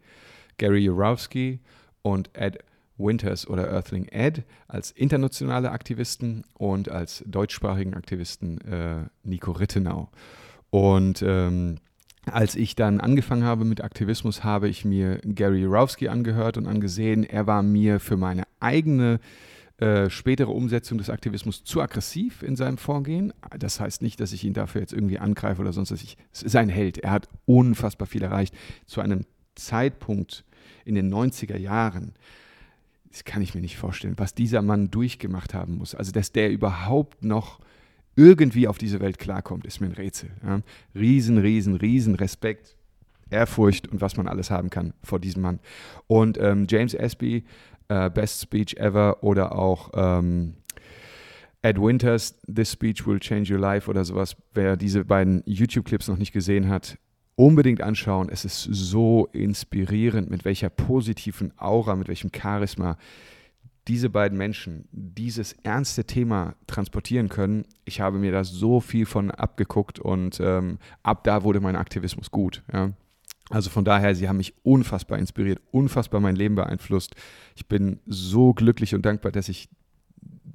[0.58, 1.60] Gary Jurowski
[2.02, 2.58] und Ed
[2.98, 10.10] Winters oder Earthling Ed als internationale Aktivisten und als deutschsprachigen Aktivisten äh, Nico Rittenau.
[10.70, 11.78] Und ähm,
[12.26, 17.24] als ich dann angefangen habe mit Aktivismus, habe ich mir Gary Jurowski angehört und angesehen.
[17.24, 19.20] Er war mir für meine eigene
[19.78, 23.34] äh, spätere Umsetzung des Aktivismus zu aggressiv in seinem Vorgehen.
[23.58, 26.02] Das heißt nicht, dass ich ihn dafür jetzt irgendwie angreife oder sonst was.
[26.02, 26.98] Ich, es ist ein Held.
[27.00, 28.56] Er hat unfassbar viel erreicht.
[28.86, 30.46] Zu einem Zeitpunkt
[30.86, 32.14] in den 90er Jahren,
[33.16, 35.96] das kann ich mir nicht vorstellen, was dieser Mann durchgemacht haben muss.
[35.96, 37.62] Also, dass der überhaupt noch
[38.18, 40.32] irgendwie auf diese Welt klarkommt, ist mir ein Rätsel.
[40.44, 40.60] Ja.
[40.94, 42.76] Riesen, riesen, riesen Respekt,
[43.30, 45.62] Ehrfurcht und was man alles haben kann vor diesem Mann.
[46.08, 47.46] Und ähm, James Espy,
[47.88, 50.56] äh, Best Speech Ever oder auch ähm,
[51.62, 54.36] Ed Winters, This Speech Will Change Your Life oder sowas.
[54.54, 56.98] Wer diese beiden YouTube-Clips noch nicht gesehen hat,
[57.36, 58.30] unbedingt anschauen.
[58.30, 62.98] Es ist so inspirierend, mit welcher positiven Aura, mit welchem Charisma
[63.88, 69.30] diese beiden Menschen dieses ernste Thema transportieren können, ich habe mir da so viel von
[69.30, 72.64] abgeguckt und ähm, ab da wurde mein Aktivismus gut.
[72.74, 72.94] Ja.
[73.52, 77.16] Also von daher, sie haben mich unfassbar inspiriert, unfassbar mein Leben beeinflusst.
[77.56, 79.70] Ich bin so glücklich und dankbar, dass ich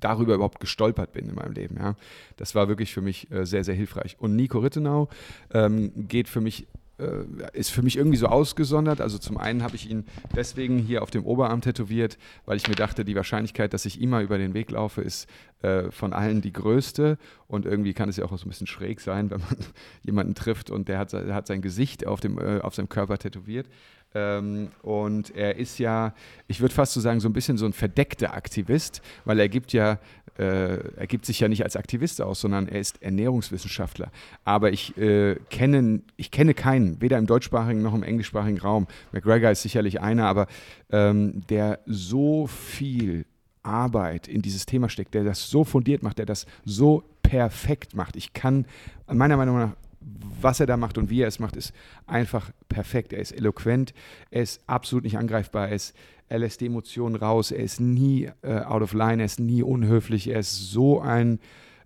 [0.01, 1.77] darüber überhaupt gestolpert bin in meinem Leben.
[1.79, 1.95] Ja.
[2.37, 4.17] Das war wirklich für mich äh, sehr, sehr hilfreich.
[4.19, 5.09] Und Nico Rittenau
[5.53, 6.67] ähm, geht für mich
[7.01, 9.01] äh, ist für mich irgendwie so ausgesondert.
[9.01, 10.05] Also zum einen habe ich ihn
[10.37, 14.21] deswegen hier auf dem Oberarm tätowiert, weil ich mir dachte, die Wahrscheinlichkeit, dass ich immer
[14.21, 15.29] über den Weg laufe, ist
[15.63, 17.19] äh, von allen die größte.
[17.47, 19.57] Und irgendwie kann es ja auch so ein bisschen schräg sein, wenn man
[20.03, 23.67] jemanden trifft und der hat, hat sein Gesicht auf, dem, äh, auf seinem Körper tätowiert.
[24.15, 26.15] Ähm, und er ist ja,
[26.49, 29.73] ich würde fast so sagen, so ein bisschen so ein verdeckter Aktivist, weil er gibt
[29.73, 29.99] ja
[30.41, 34.11] äh, er gibt sich ja nicht als Aktivist aus, sondern er ist Ernährungswissenschaftler.
[34.45, 38.87] Aber ich, äh, kenne, ich kenne keinen, weder im deutschsprachigen noch im englischsprachigen Raum.
[39.13, 40.47] McGregor ist sicherlich einer, aber
[40.91, 43.27] ähm, der so viel
[43.63, 48.17] Arbeit in dieses Thema steckt, der das so fundiert macht, der das so perfekt macht.
[48.17, 48.65] Ich kann
[49.07, 51.73] meiner Meinung nach was er da macht und wie er es macht, ist
[52.07, 53.13] einfach perfekt.
[53.13, 53.93] Er ist eloquent,
[54.31, 55.95] er ist absolut nicht angreifbar, er ist
[56.31, 59.65] er lässt die Emotionen raus, er ist nie äh, out of line, er ist nie
[59.65, 61.41] unhöflich, er ist so ein,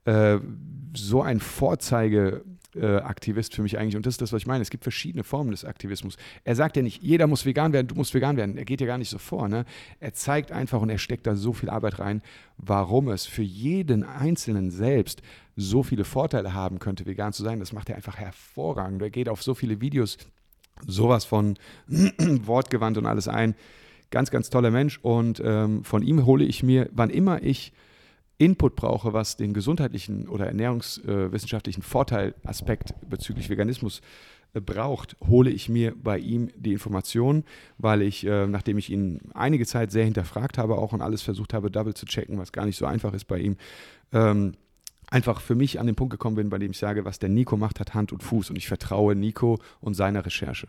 [0.05, 0.39] äh,
[0.95, 3.01] so ein Vorzeigeaktivist äh,
[3.51, 3.97] für mich eigentlich.
[3.97, 4.63] Und das ist das, was ich meine.
[4.63, 6.17] Es gibt verschiedene Formen des Aktivismus.
[6.45, 8.57] Er sagt ja nicht, jeder muss vegan werden, du musst vegan werden.
[8.57, 9.49] Er geht ja gar nicht so vor.
[9.49, 9.65] Ne?
[10.01, 12.23] Er zeigt einfach und er steckt da so viel Arbeit rein,
[12.57, 15.23] warum es für jeden Einzelnen selbst
[15.57, 17.61] so viele Vorteile haben könnte, vegan zu sein.
[17.61, 19.03] Das macht er einfach hervorragend.
[19.03, 20.19] Er geht auf so viele Videos
[20.87, 21.57] sowas von
[21.89, 23.55] wortgewandt und alles ein.
[24.11, 27.73] Ganz, ganz toller Mensch und ähm, von ihm hole ich mir, wann immer ich
[28.39, 34.01] Input brauche, was den gesundheitlichen oder ernährungswissenschaftlichen äh, Vorteilaspekt bezüglich Veganismus
[34.55, 37.45] äh, braucht, hole ich mir bei ihm die Informationen,
[37.79, 41.55] weil ich, äh, nachdem ich ihn einige Zeit sehr hinterfragt habe, auch und alles versucht
[41.55, 43.57] habe, double zu checken, was gar nicht so einfach ist bei ihm,
[44.13, 44.55] ähm,
[45.11, 47.57] einfach für mich an den Punkt gekommen bin, bei dem ich sage, was der Nico
[47.57, 50.69] macht, hat Hand und Fuß und ich vertraue Nico und seiner Recherche.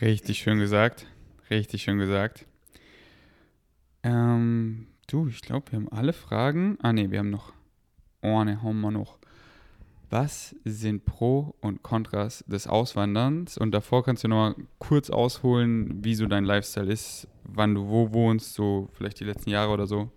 [0.00, 1.06] Richtig schön gesagt.
[1.50, 2.46] Richtig schön gesagt.
[4.02, 6.78] Ähm, du, ich glaube, wir haben alle Fragen.
[6.82, 7.52] Ah, ne, wir haben noch.
[8.22, 9.18] Oh, ne, haben wir noch.
[10.10, 13.56] Was sind Pro und Kontras des Auswanderns?
[13.56, 17.88] Und davor kannst du noch mal kurz ausholen, wie so dein Lifestyle ist, wann du
[17.88, 20.10] wo wohnst, so vielleicht die letzten Jahre oder so.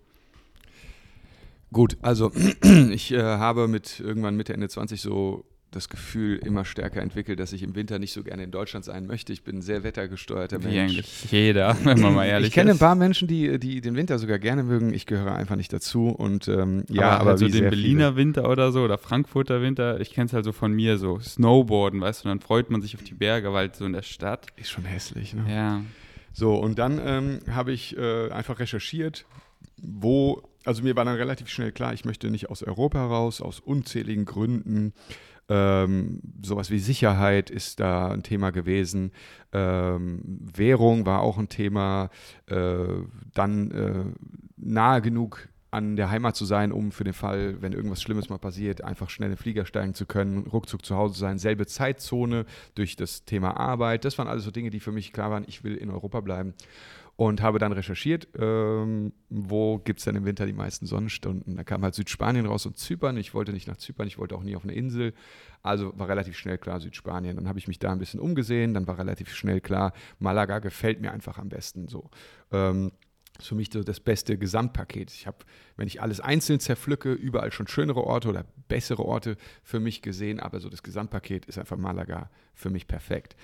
[1.71, 2.31] Gut, also
[2.91, 5.45] ich äh, habe mit irgendwann Mitte, Ende 20 so
[5.75, 9.05] das Gefühl immer stärker entwickelt, dass ich im Winter nicht so gerne in Deutschland sein
[9.05, 9.33] möchte.
[9.33, 10.73] Ich bin ein sehr wettergesteuerter Mensch.
[10.73, 12.47] Wie eigentlich jeder, wenn man mal ehrlich ist.
[12.49, 14.93] Ich kenne ein paar Menschen, die, die den Winter sogar gerne mögen.
[14.93, 16.09] Ich gehöre einfach nicht dazu.
[16.09, 18.15] Und ähm, ja, aber, aber halt so den Berliner viele.
[18.15, 22.01] Winter oder so oder Frankfurter Winter, ich kenne es halt so von mir so Snowboarden,
[22.01, 24.47] weißt du, dann freut man sich auf die Berge, weil halt so in der Stadt.
[24.57, 25.45] Ist schon hässlich, ne?
[25.47, 25.81] Ja.
[26.33, 29.25] So, und dann ähm, habe ich äh, einfach recherchiert,
[29.77, 33.59] wo, also mir war dann relativ schnell klar, ich möchte nicht aus Europa raus, aus
[33.59, 34.93] unzähligen Gründen.
[35.49, 39.11] Ähm, sowas wie Sicherheit ist da ein Thema gewesen.
[39.51, 40.21] Ähm,
[40.53, 42.09] Währung war auch ein Thema.
[42.47, 42.85] Äh,
[43.33, 44.05] dann äh,
[44.57, 48.37] nahe genug an der Heimat zu sein, um für den Fall, wenn irgendwas Schlimmes mal
[48.37, 52.45] passiert, einfach schnell in den Flieger steigen zu können, ruckzuck zu Hause sein, selbe Zeitzone
[52.75, 54.05] durch das Thema Arbeit.
[54.05, 56.53] Das waren alles so Dinge, die für mich klar waren, ich will in Europa bleiben.
[57.15, 61.55] Und habe dann recherchiert, ähm, wo gibt es denn im Winter die meisten Sonnenstunden.
[61.55, 63.17] Da kam halt Südspanien raus und Zypern.
[63.17, 65.13] Ich wollte nicht nach Zypern, ich wollte auch nie auf eine Insel.
[65.61, 67.35] Also war relativ schnell klar Südspanien.
[67.35, 71.01] Dann habe ich mich da ein bisschen umgesehen, dann war relativ schnell klar, Malaga gefällt
[71.01, 72.09] mir einfach am besten so.
[72.51, 72.91] Ähm,
[73.39, 75.11] ist für mich so das beste Gesamtpaket.
[75.11, 75.37] Ich habe,
[75.75, 80.39] wenn ich alles einzeln zerpflücke, überall schon schönere Orte oder bessere Orte für mich gesehen,
[80.39, 83.35] aber so das Gesamtpaket ist einfach Malaga für mich perfekt.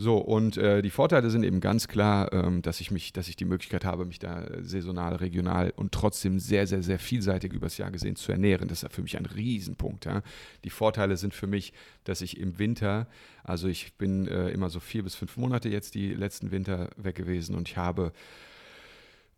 [0.00, 3.34] So, und äh, die Vorteile sind eben ganz klar, ähm, dass ich mich, dass ich
[3.34, 7.90] die Möglichkeit habe, mich da saisonal, regional und trotzdem sehr, sehr, sehr vielseitig übers Jahr
[7.90, 8.68] gesehen zu ernähren.
[8.68, 10.04] Das ist für mich ein Riesenpunkt.
[10.04, 10.22] Ja.
[10.62, 11.72] Die Vorteile sind für mich,
[12.04, 13.08] dass ich im Winter,
[13.42, 17.16] also ich bin äh, immer so vier bis fünf Monate jetzt die letzten Winter weg
[17.16, 18.12] gewesen und ich habe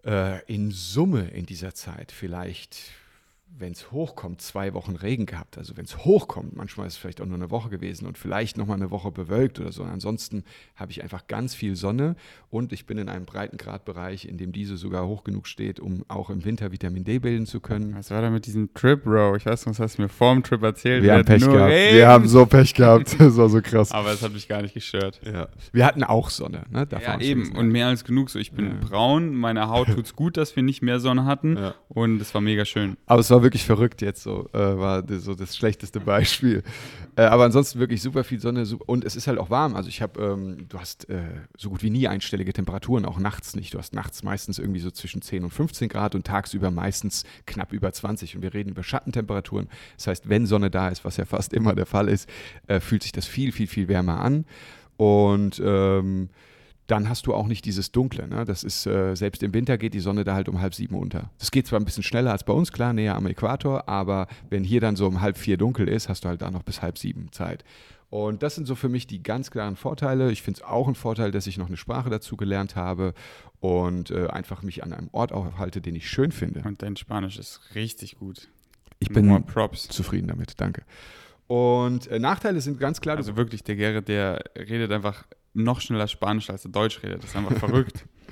[0.05, 2.93] äh, in Summe in dieser Zeit vielleicht
[3.59, 5.59] wenn es hochkommt, zwei Wochen Regen gehabt.
[5.59, 8.57] Also wenn es hochkommt, manchmal ist es vielleicht auch nur eine Woche gewesen und vielleicht
[8.57, 9.83] nochmal eine Woche bewölkt oder so.
[9.83, 10.45] Ansonsten
[10.77, 12.17] habe ich einfach ganz viel Sonne
[12.49, 16.31] und ich bin in einem Breitengradbereich, in dem diese sogar hoch genug steht, um auch
[16.31, 17.95] im Winter Vitamin D bilden zu können.
[17.97, 19.37] Was war da mit diesem Trip, Bro?
[19.37, 21.03] Ich weiß noch, was hast du mir vor dem Trip erzählt.
[21.03, 21.71] Wir, Wir haben Pech gehabt.
[21.71, 21.97] Regen.
[21.97, 23.17] Wir haben so Pech gehabt.
[23.31, 23.93] Das war so krass.
[23.93, 25.21] Aber es hat mich gar nicht gestört.
[25.25, 25.49] Ja.
[25.73, 26.65] Wir hatten auch Sonne.
[26.71, 26.89] Ne?
[26.91, 27.55] ja, eben.
[27.55, 28.31] Und mehr als genug.
[28.31, 28.89] So, ich bin ja.
[28.89, 31.57] braun, meiner Haut tut es gut, dass wir nicht mehr Sonne hatten.
[31.57, 31.75] Ja.
[31.89, 32.97] Und es war mega schön.
[33.07, 36.63] Aber es war wirklich verrückt jetzt so, äh, war so das schlechteste Beispiel.
[37.17, 39.77] Äh, aber ansonsten wirklich super viel Sonne super, und es ist halt auch warm.
[39.77, 41.23] Also ich habe, ähm, du hast äh,
[41.57, 43.75] so gut wie nie einstellige Temperaturen, auch nachts nicht.
[43.75, 47.73] Du hast nachts meistens irgendwie so zwischen 10 und 15 Grad und tagsüber meistens knapp
[47.73, 48.37] über 20.
[48.37, 49.69] Und wir reden über Schattentemperaturen.
[49.97, 52.29] Das heißt, wenn Sonne da ist, was ja fast immer der Fall ist,
[52.67, 54.45] äh, fühlt sich das viel, viel, viel wärmer an.
[54.97, 56.29] Und ähm,
[56.91, 58.27] dann hast du auch nicht dieses Dunkle.
[58.27, 58.45] Ne?
[58.45, 61.31] Das ist, äh, selbst im Winter geht die Sonne da halt um halb sieben unter.
[61.39, 64.65] Das geht zwar ein bisschen schneller als bei uns, klar, näher am Äquator, aber wenn
[64.65, 66.99] hier dann so um halb vier dunkel ist, hast du halt da noch bis halb
[66.99, 67.65] sieben Zeit.
[68.09, 70.33] Und das sind so für mich die ganz klaren Vorteile.
[70.33, 73.15] Ich finde es auch ein Vorteil, dass ich noch eine Sprache dazu gelernt habe
[73.61, 76.63] und äh, einfach mich an einem Ort aufhalte, den ich schön finde.
[76.65, 78.49] Und dein Spanisch ist richtig gut.
[78.99, 79.89] Ich bin Props.
[79.89, 80.83] zufrieden damit, danke.
[81.47, 83.17] Und äh, Nachteile sind ganz klar.
[83.17, 85.25] Also wirklich, der Gerrit, der redet einfach
[85.55, 87.23] noch schneller Spanisch, als er Deutsch redet.
[87.23, 88.07] Das ist einfach verrückt.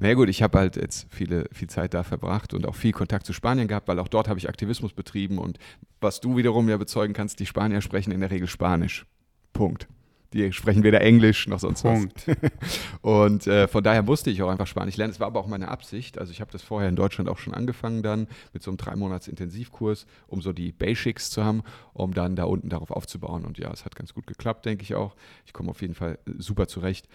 [0.00, 2.92] Na naja, gut, ich habe halt jetzt viele, viel Zeit da verbracht und auch viel
[2.92, 5.58] Kontakt zu Spanien gehabt, weil auch dort habe ich Aktivismus betrieben und
[6.00, 9.06] was du wiederum ja bezeugen kannst, die Spanier sprechen in der Regel Spanisch.
[9.52, 9.88] Punkt.
[10.34, 12.26] Die sprechen weder Englisch noch sonst Punkt.
[12.26, 12.36] was.
[13.00, 15.12] Und äh, von daher musste ich auch einfach Spanisch lernen.
[15.12, 16.18] Es war aber auch meine Absicht.
[16.18, 18.94] Also ich habe das vorher in Deutschland auch schon angefangen dann mit so einem drei
[18.94, 21.62] Monats Intensivkurs, um so die Basics zu haben,
[21.94, 23.46] um dann da unten darauf aufzubauen.
[23.46, 25.16] Und ja, es hat ganz gut geklappt, denke ich auch.
[25.46, 27.08] Ich komme auf jeden Fall super zurecht.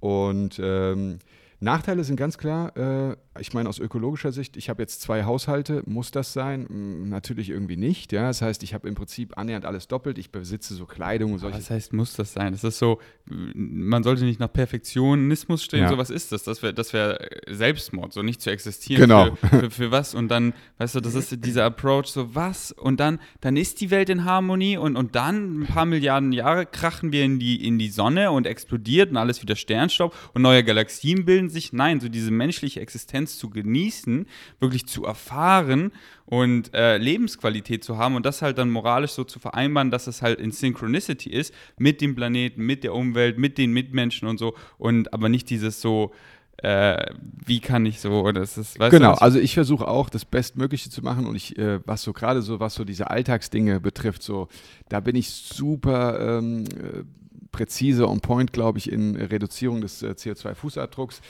[0.00, 1.18] Und ähm,
[1.60, 5.82] Nachteile sind ganz klar, äh, ich meine aus ökologischer Sicht, ich habe jetzt zwei Haushalte,
[5.86, 7.08] muss das sein?
[7.08, 8.12] Natürlich irgendwie nicht.
[8.12, 8.22] Ja?
[8.22, 11.58] Das heißt, ich habe im Prinzip annähernd alles doppelt, ich besitze so Kleidung und solche.
[11.58, 12.52] Was heißt, muss das sein?
[12.52, 15.88] Das ist so, man sollte nicht nach Perfektionismus stehen, ja.
[15.88, 16.44] so was ist das?
[16.44, 19.02] Das wäre das wär Selbstmord, so nicht zu existieren.
[19.02, 19.36] Genau.
[19.36, 20.14] Für, für, für, was?
[20.14, 22.72] Und dann, weißt du, das ist dieser Approach, so was?
[22.72, 26.66] Und dann, dann ist die Welt in Harmonie und, und dann, ein paar Milliarden Jahre,
[26.66, 30.64] krachen wir in die, in die Sonne und explodiert und alles wieder Sternstaub und neue
[30.64, 34.26] Galaxien bilden sich, nein, so diese menschliche Existenz zu genießen,
[34.60, 35.92] wirklich zu erfahren
[36.24, 40.22] und äh, Lebensqualität zu haben und das halt dann moralisch so zu vereinbaren, dass es
[40.22, 44.54] halt in Synchronicity ist mit dem Planeten, mit der Umwelt, mit den Mitmenschen und so
[44.78, 46.12] und aber nicht dieses so,
[46.58, 47.06] äh,
[47.46, 51.02] wie kann ich so, das ist, genau, du, also ich versuche auch das Bestmögliche zu
[51.02, 54.48] machen und ich, äh, was so gerade so, was so diese Alltagsdinge betrifft, so,
[54.88, 57.04] da bin ich super ähm, äh,
[57.52, 61.20] präzise on point, glaube ich, in Reduzierung des äh, CO2-Fußabdrucks.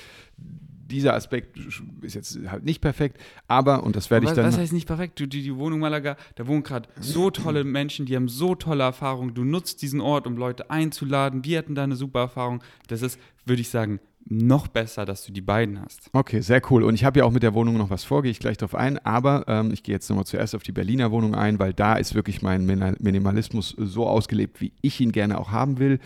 [0.90, 1.58] Dieser Aspekt
[2.02, 4.46] ist jetzt halt nicht perfekt, aber, und das werde ich dann.
[4.46, 5.20] Was heißt nicht perfekt?
[5.20, 8.84] Du, die, die Wohnung Malaga, da wohnen gerade so tolle Menschen, die haben so tolle
[8.84, 9.34] Erfahrungen.
[9.34, 11.44] Du nutzt diesen Ort, um Leute einzuladen.
[11.44, 12.62] Wir hatten da eine super Erfahrung.
[12.86, 16.10] Das ist, würde ich sagen, noch besser, dass du die beiden hast.
[16.12, 16.82] Okay, sehr cool.
[16.82, 18.74] Und ich habe ja auch mit der Wohnung noch was vor, gehe ich gleich drauf
[18.74, 18.98] ein.
[18.98, 22.14] Aber ähm, ich gehe jetzt nochmal zuerst auf die Berliner Wohnung ein, weil da ist
[22.14, 25.98] wirklich mein Minimalismus so ausgelebt, wie ich ihn gerne auch haben will.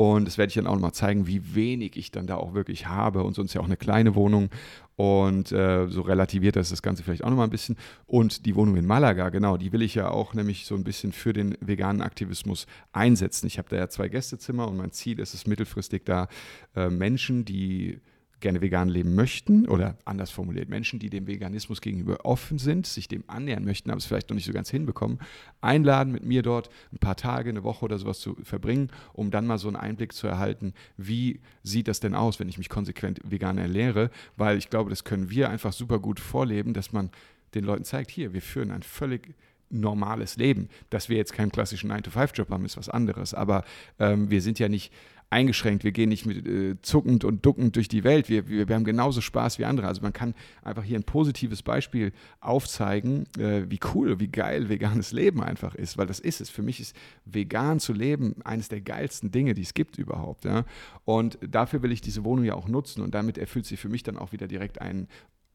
[0.00, 2.86] Und das werde ich dann auch nochmal zeigen, wie wenig ich dann da auch wirklich
[2.86, 3.22] habe.
[3.22, 4.48] Und sonst ja auch eine kleine Wohnung.
[4.96, 7.76] Und äh, so relativiert das das Ganze vielleicht auch nochmal ein bisschen.
[8.06, 11.12] Und die Wohnung in Malaga, genau, die will ich ja auch nämlich so ein bisschen
[11.12, 13.46] für den veganen Aktivismus einsetzen.
[13.46, 16.28] Ich habe da ja zwei Gästezimmer und mein Ziel ist es mittelfristig da
[16.74, 18.00] äh, Menschen, die
[18.40, 23.08] gerne vegan leben möchten oder anders formuliert, Menschen, die dem Veganismus gegenüber offen sind, sich
[23.08, 25.18] dem annähern möchten, aber es vielleicht noch nicht so ganz hinbekommen,
[25.60, 29.46] einladen, mit mir dort ein paar Tage, eine Woche oder sowas zu verbringen, um dann
[29.46, 33.20] mal so einen Einblick zu erhalten, wie sieht das denn aus, wenn ich mich konsequent
[33.24, 37.10] vegan ernähre, weil ich glaube, das können wir einfach super gut vorleben, dass man
[37.54, 39.34] den Leuten zeigt, hier, wir führen ein völlig
[39.70, 40.68] normales Leben.
[40.90, 43.34] Dass wir jetzt keinen klassischen 9-to-5-Job haben, ist was anderes.
[43.34, 43.64] Aber
[43.98, 44.92] ähm, wir sind ja nicht
[45.30, 45.84] eingeschränkt.
[45.84, 48.28] Wir gehen nicht mit äh, zuckend und duckend durch die Welt.
[48.28, 49.86] Wir, wir, wir, haben genauso Spaß wie andere.
[49.86, 55.12] Also man kann einfach hier ein positives Beispiel aufzeigen, äh, wie cool, wie geil veganes
[55.12, 56.50] Leben einfach ist, weil das ist es.
[56.50, 60.44] Für mich ist vegan zu leben eines der geilsten Dinge, die es gibt überhaupt.
[60.44, 60.64] Ja?
[61.04, 64.02] Und dafür will ich diese Wohnung ja auch nutzen und damit erfüllt sie für mich
[64.02, 65.06] dann auch wieder direkt einen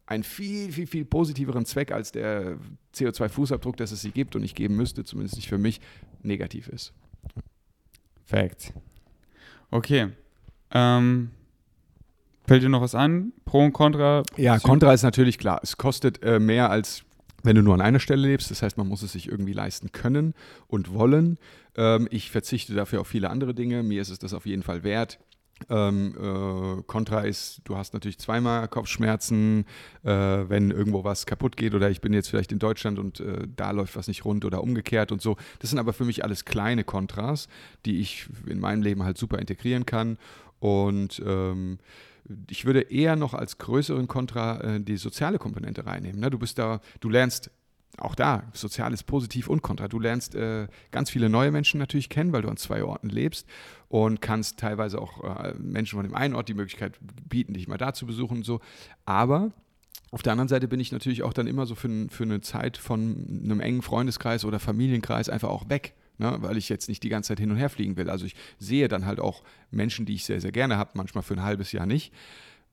[0.07, 2.59] einen viel, viel, viel positiveren Zweck als der
[2.93, 5.81] CO2-Fußabdruck, dass es sie gibt und ich geben müsste, zumindest nicht für mich,
[6.21, 6.93] negativ ist.
[8.23, 8.71] Fact.
[9.75, 10.07] Okay.
[10.71, 11.31] Ähm,
[12.47, 13.33] fällt dir noch was an?
[13.43, 14.23] Pro und Contra?
[14.37, 15.59] Ja, Contra ist natürlich klar.
[15.63, 17.03] Es kostet äh, mehr als
[17.43, 18.49] wenn du nur an einer Stelle lebst.
[18.49, 20.33] Das heißt, man muss es sich irgendwie leisten können
[20.67, 21.37] und wollen.
[21.77, 23.83] Ähm, ich verzichte dafür auf viele andere Dinge.
[23.83, 25.19] Mir ist es das auf jeden Fall wert.
[25.69, 29.65] Ähm, äh, Contra ist, du hast natürlich zweimal Kopfschmerzen,
[30.03, 33.47] äh, wenn irgendwo was kaputt geht oder ich bin jetzt vielleicht in Deutschland und äh,
[33.55, 35.37] da läuft was nicht rund oder umgekehrt und so.
[35.59, 37.47] Das sind aber für mich alles kleine Kontras,
[37.85, 40.17] die ich in meinem Leben halt super integrieren kann
[40.59, 41.79] und ähm,
[42.49, 46.19] ich würde eher noch als größeren Kontra äh, die soziale Komponente reinnehmen.
[46.19, 46.29] Ne?
[46.29, 47.51] Du bist da, du lernst
[47.97, 49.87] auch da, soziales Positiv und Kontra.
[49.87, 53.47] Du lernst äh, ganz viele neue Menschen natürlich kennen, weil du an zwei Orten lebst
[53.89, 57.77] und kannst teilweise auch äh, Menschen von dem einen Ort die Möglichkeit bieten, dich mal
[57.77, 58.59] da zu besuchen und so.
[59.05, 59.51] Aber
[60.11, 62.77] auf der anderen Seite bin ich natürlich auch dann immer so für, für eine Zeit
[62.77, 65.93] von einem engen Freundeskreis oder Familienkreis einfach auch weg.
[66.17, 68.09] Ne, weil ich jetzt nicht die ganze Zeit hin und her fliegen will.
[68.09, 71.33] Also ich sehe dann halt auch Menschen, die ich sehr, sehr gerne habe, manchmal für
[71.33, 72.13] ein halbes Jahr nicht.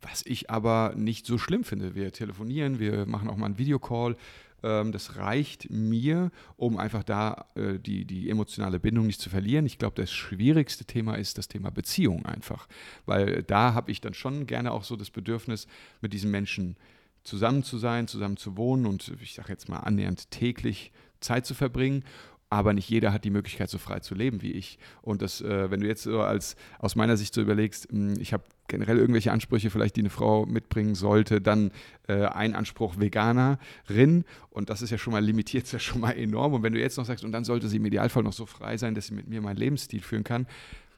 [0.00, 1.96] Was ich aber nicht so schlimm finde.
[1.96, 4.16] Wir telefonieren, wir machen auch mal einen Videocall
[4.62, 9.66] ähm, das reicht mir, um einfach da äh, die, die emotionale Bindung nicht zu verlieren.
[9.66, 12.68] Ich glaube, das schwierigste Thema ist das Thema Beziehung einfach,
[13.06, 15.66] weil da habe ich dann schon gerne auch so das Bedürfnis,
[16.00, 16.76] mit diesen Menschen
[17.24, 21.54] zusammen zu sein, zusammen zu wohnen und ich sage jetzt mal annähernd täglich Zeit zu
[21.54, 22.04] verbringen
[22.52, 24.78] aber nicht jeder hat die Möglichkeit, so frei zu leben wie ich.
[25.00, 28.20] Und das, äh, wenn du jetzt so als aus meiner Sicht so überlegst, mh, hm,
[28.20, 31.70] ich habe generell irgendwelche Ansprüche, vielleicht die eine Frau mitbringen sollte, dann
[32.08, 36.10] äh, ein Anspruch Veganerin und das ist ja schon mal limitiert, ist ja schon mal
[36.10, 36.52] enorm.
[36.52, 38.76] Und wenn du jetzt noch sagst, und dann sollte sie im Idealfall noch so frei
[38.76, 40.46] sein, dass sie mit mir meinen Lebensstil führen kann,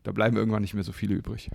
[0.02, 1.50] da bleiben irgendwann nicht mehr so viele übrig.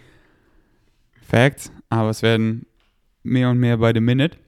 [1.28, 2.64] Facts, aber es werden
[3.22, 4.38] mehr und mehr bei The Minute.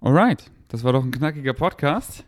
[0.00, 2.24] Alright, das war doch ein knackiger Podcast.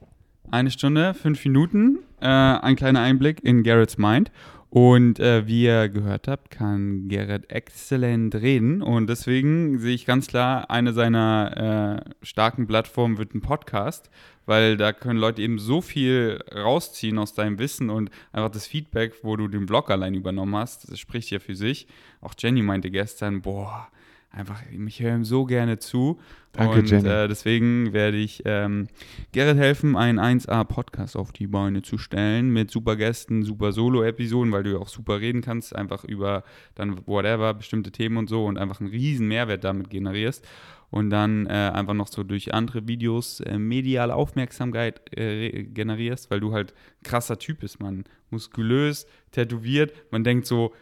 [0.52, 4.32] Eine Stunde, fünf Minuten, äh, ein kleiner Einblick in Garrett's Mind.
[4.68, 8.82] Und äh, wie ihr gehört habt, kann Garrett exzellent reden.
[8.82, 14.10] Und deswegen sehe ich ganz klar, eine seiner äh, starken Plattformen wird ein Podcast,
[14.44, 19.14] weil da können Leute eben so viel rausziehen aus deinem Wissen und einfach das Feedback,
[19.22, 21.86] wo du den Blog allein übernommen hast, das spricht ja für sich.
[22.20, 23.88] Auch Jenny meinte gestern, boah,
[24.30, 26.20] einfach, ich höre ihm so gerne zu.
[26.52, 28.88] Danke, und äh, deswegen werde ich ähm,
[29.32, 34.64] Gerrit helfen, einen 1A-Podcast auf die Beine zu stellen mit super Gästen, super Solo-Episoden, weil
[34.64, 36.42] du ja auch super reden kannst, einfach über
[36.74, 40.46] dann whatever, bestimmte Themen und so und einfach einen riesen Mehrwert damit generierst.
[40.90, 46.40] Und dann äh, einfach noch so durch andere Videos äh, mediale Aufmerksamkeit äh, generierst, weil
[46.40, 46.74] du halt
[47.04, 48.04] krasser Typ bist, man.
[48.30, 50.72] Muskulös, tätowiert, man denkt so,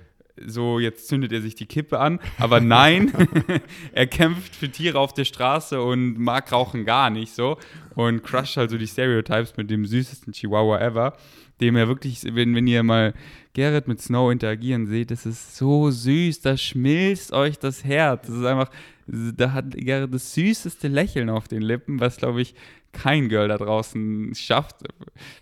[0.47, 2.21] so jetzt zündet er sich die Kippe an.
[2.39, 3.13] Aber nein,
[3.93, 7.59] er kämpft für Tiere auf der Straße und mag Rauchen gar nicht so
[7.95, 11.17] und crusht halt so die Stereotypes mit dem süßesten Chihuahua ever,
[11.61, 13.15] dem er wirklich, wenn, wenn ihr mal
[13.55, 18.29] Gerrit mit Snow interagieren seht, das ist so süß, da schmilzt euch das Herz.
[18.29, 18.71] Das ist einfach,
[19.09, 22.55] da hat Gerrit das süßeste Lächeln auf den Lippen, was glaube ich
[22.93, 24.77] kein Girl da draußen schafft.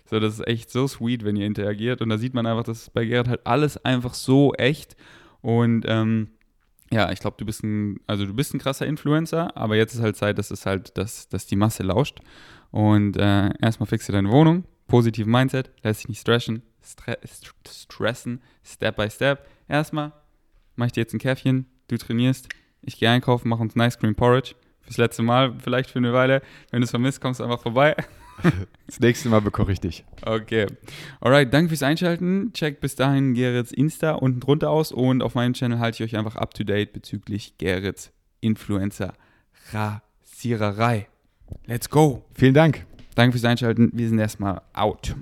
[0.09, 2.01] So, das ist echt so sweet, wenn ihr interagiert.
[2.01, 4.95] Und da sieht man einfach, dass bei Gerrit halt alles einfach so echt.
[5.41, 6.29] Und ähm,
[6.91, 10.01] ja, ich glaube, du bist ein, also du bist ein krasser Influencer, aber jetzt ist
[10.01, 12.19] halt Zeit, dass es halt, dass, dass die Masse lauscht.
[12.71, 17.17] Und äh, erstmal fixe deine Wohnung, positiv Mindset, lässt dich nicht stressen, stre
[17.69, 19.47] stressen, Step by Step.
[19.67, 20.13] Erstmal
[20.75, 22.47] mach ich dir jetzt ein Käffchen, du trainierst,
[22.81, 26.41] ich gehe einkaufen, mache uns Nice Cream Porridge fürs letzte Mal, vielleicht für eine Weile.
[26.71, 27.95] Wenn du es vermisst, kommst du einfach vorbei.
[28.85, 30.05] Das nächste Mal bekoche ich dich.
[30.23, 30.67] Okay.
[31.21, 32.53] Alright, danke fürs Einschalten.
[32.53, 36.19] Checkt bis dahin Gerrits Insta unten drunter aus und auf meinem Channel halte ich euch
[36.19, 39.13] einfach up to date bezüglich Gerrits Influencer
[39.73, 41.07] Rasiererei.
[41.65, 42.25] Let's go.
[42.35, 42.85] Vielen Dank.
[43.15, 43.89] Danke fürs Einschalten.
[43.93, 45.15] Wir sind erstmal out.